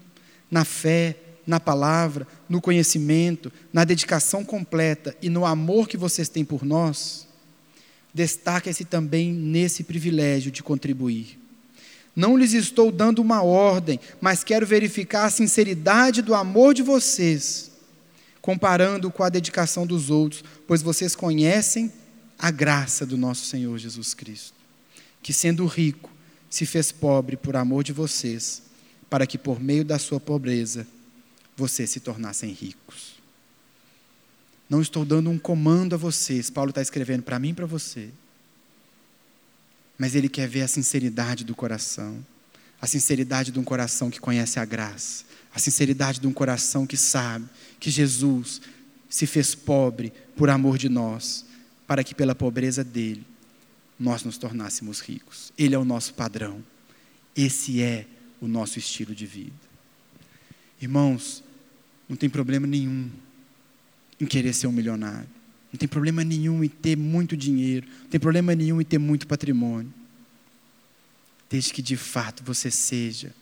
[0.51, 1.17] na fé,
[1.47, 7.27] na palavra, no conhecimento, na dedicação completa e no amor que vocês têm por nós,
[8.13, 11.46] destaquem-se também nesse privilégio de contribuir.
[12.17, 17.77] Não lhes estou dando uma ordem, mas quero verificar a sinceridade do amor de vocês
[18.47, 21.93] comparando com a dedicação dos outros, pois vocês conhecem
[22.39, 24.55] a graça do nosso Senhor Jesus Cristo,
[25.21, 26.09] que sendo rico,
[26.49, 28.63] se fez pobre por amor de vocês,
[29.11, 30.87] para que por meio da sua pobreza
[31.57, 33.17] vocês se tornassem ricos.
[34.71, 38.11] Não estou dando um comando a vocês, Paulo está escrevendo para mim e para você.
[39.99, 42.25] Mas ele quer ver a sinceridade do coração,
[42.81, 45.25] a sinceridade de um coração que conhece a graça,
[45.55, 47.47] a sinceridade de um coração que sabe
[47.81, 48.61] que Jesus
[49.09, 51.47] se fez pobre por amor de nós,
[51.87, 53.25] para que pela pobreza dele
[53.99, 55.53] nós nos tornássemos ricos.
[55.57, 56.63] Ele é o nosso padrão.
[57.35, 58.07] Esse é
[58.41, 59.53] o nosso estilo de vida.
[60.81, 61.43] Irmãos,
[62.09, 63.11] não tem problema nenhum
[64.21, 65.36] em querer ser um milionário.
[65.77, 67.87] Não tem problema nenhum em ter muito dinheiro.
[68.05, 69.93] Não tem problema nenhum em ter muito patrimônio.
[71.51, 73.35] Desde que de fato você seja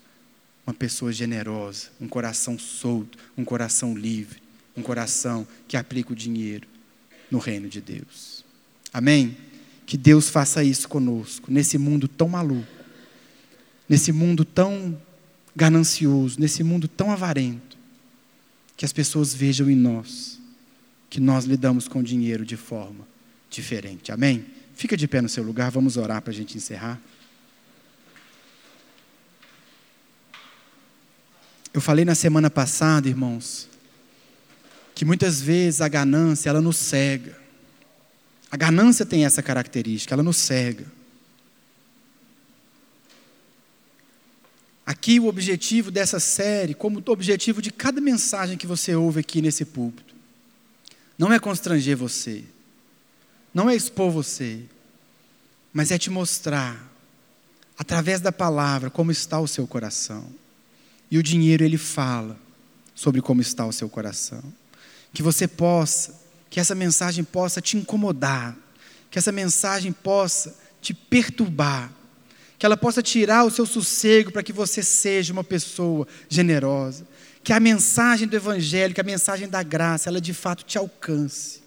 [0.67, 4.43] uma pessoa generosa, um coração solto, um coração livre,
[4.77, 6.67] um coração que aplica o dinheiro
[7.31, 8.45] no reino de Deus.
[8.93, 9.37] Amém?
[9.87, 12.67] Que Deus faça isso conosco, nesse mundo tão maluco,
[13.89, 15.01] nesse mundo tão
[15.55, 17.79] ganancioso, nesse mundo tão avarento,
[18.77, 20.43] que as pessoas vejam em nós
[21.09, 23.07] que nós lidamos com dinheiro de forma
[23.51, 24.11] diferente.
[24.11, 24.47] Amém?
[24.75, 27.01] Fica de pé no seu lugar, vamos orar para a gente encerrar.
[31.73, 33.69] Eu falei na semana passada, irmãos,
[34.95, 37.37] que muitas vezes a ganância, ela nos cega.
[38.51, 40.87] A ganância tem essa característica, ela nos cega.
[44.87, 49.43] Aqui o objetivo dessa série, como o objetivo de cada mensagem que você ouve aqui
[49.43, 50.14] nesse púlpito,
[51.19, 52.45] não é constranger você,
[53.53, 54.61] não é expor você,
[55.73, 56.93] mas é te mostrar,
[57.79, 60.27] através da palavra, como está o seu coração.
[61.11, 62.37] E o dinheiro, ele fala
[62.95, 64.43] sobre como está o seu coração.
[65.13, 66.15] Que você possa,
[66.49, 68.57] que essa mensagem possa te incomodar,
[69.11, 71.91] que essa mensagem possa te perturbar,
[72.59, 77.07] que ela possa tirar o seu sossego para que você seja uma pessoa generosa,
[77.45, 81.63] que a mensagem do Evangelho, que a mensagem da graça, ela de fato te alcance.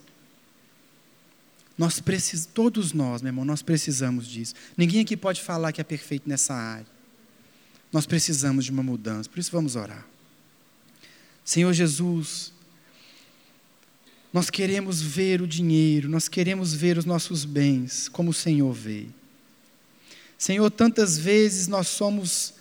[1.78, 4.54] Nós precisamos, todos nós, meu irmão, nós precisamos disso.
[4.76, 6.86] Ninguém aqui pode falar que é perfeito nessa área.
[7.92, 10.04] Nós precisamos de uma mudança, por isso vamos orar.
[11.44, 12.52] Senhor Jesus,
[14.32, 19.06] nós queremos ver o dinheiro, nós queremos ver os nossos bens como o Senhor vê.
[20.36, 22.54] Senhor, tantas vezes nós somos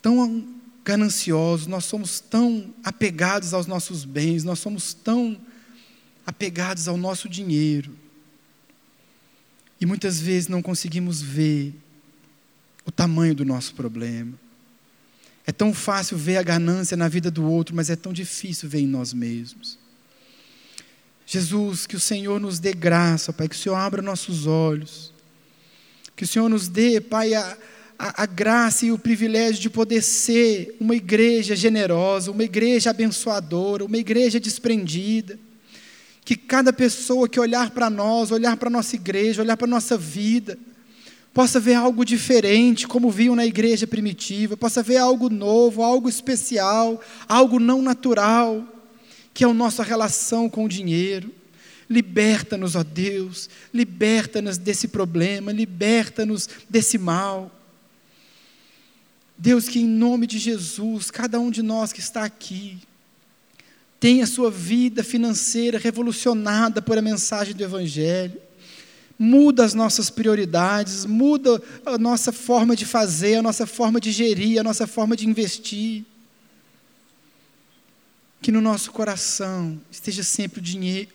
[0.00, 0.55] tão
[0.86, 5.36] gananciosos, nós somos tão apegados aos nossos bens, nós somos tão
[6.24, 7.92] apegados ao nosso dinheiro.
[9.80, 11.74] E muitas vezes não conseguimos ver
[12.84, 14.38] o tamanho do nosso problema.
[15.44, 18.78] É tão fácil ver a ganância na vida do outro, mas é tão difícil ver
[18.78, 19.76] em nós mesmos.
[21.26, 25.12] Jesus, que o Senhor nos dê graça, Pai, que o Senhor abra nossos olhos.
[26.14, 27.58] Que o Senhor nos dê, Pai, a,
[27.98, 33.84] a, a, graça e o privilégio de poder ser uma igreja generosa, uma igreja abençoadora,
[33.84, 35.38] uma igreja desprendida.
[36.24, 39.70] Que cada pessoa que olhar para nós, olhar para a nossa igreja, olhar para a
[39.70, 40.58] nossa vida,
[41.32, 47.00] possa ver algo diferente, como viam na igreja primitiva, possa ver algo novo, algo especial,
[47.28, 48.66] algo não natural,
[49.32, 51.30] que é a nossa relação com o dinheiro.
[51.88, 57.55] Liberta-nos, ó Deus, liberta-nos desse problema, liberta-nos desse mal.
[59.38, 62.78] Deus, que em nome de Jesus, cada um de nós que está aqui,
[64.00, 68.46] tenha sua vida financeira revolucionada por a mensagem do Evangelho
[69.18, 74.60] muda as nossas prioridades, muda a nossa forma de fazer, a nossa forma de gerir,
[74.60, 76.04] a nossa forma de investir.
[78.42, 81.10] Que no nosso coração esteja sempre o dinheiro,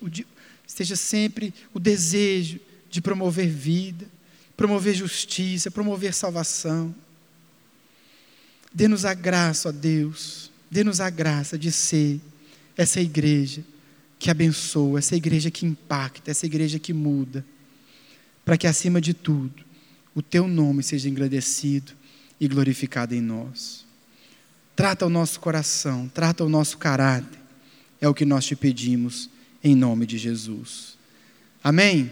[0.67, 2.59] esteja sempre o desejo
[2.89, 4.05] de promover vida,
[4.57, 6.93] promover justiça, promover salvação.
[8.74, 12.19] Dê-nos a graça, ó Deus, dê-nos a graça de ser
[12.78, 13.63] essa igreja
[14.17, 17.45] que abençoa, essa igreja que impacta, essa igreja que muda,
[18.45, 19.63] para que acima de tudo
[20.13, 21.93] o teu nome seja engrandecido
[22.39, 23.86] e glorificado em nós.
[24.76, 27.39] Trata o nosso coração, trata o nosso caráter,
[27.99, 29.30] é o que nós te pedimos,
[29.63, 30.97] em nome de Jesus.
[31.63, 32.11] Amém?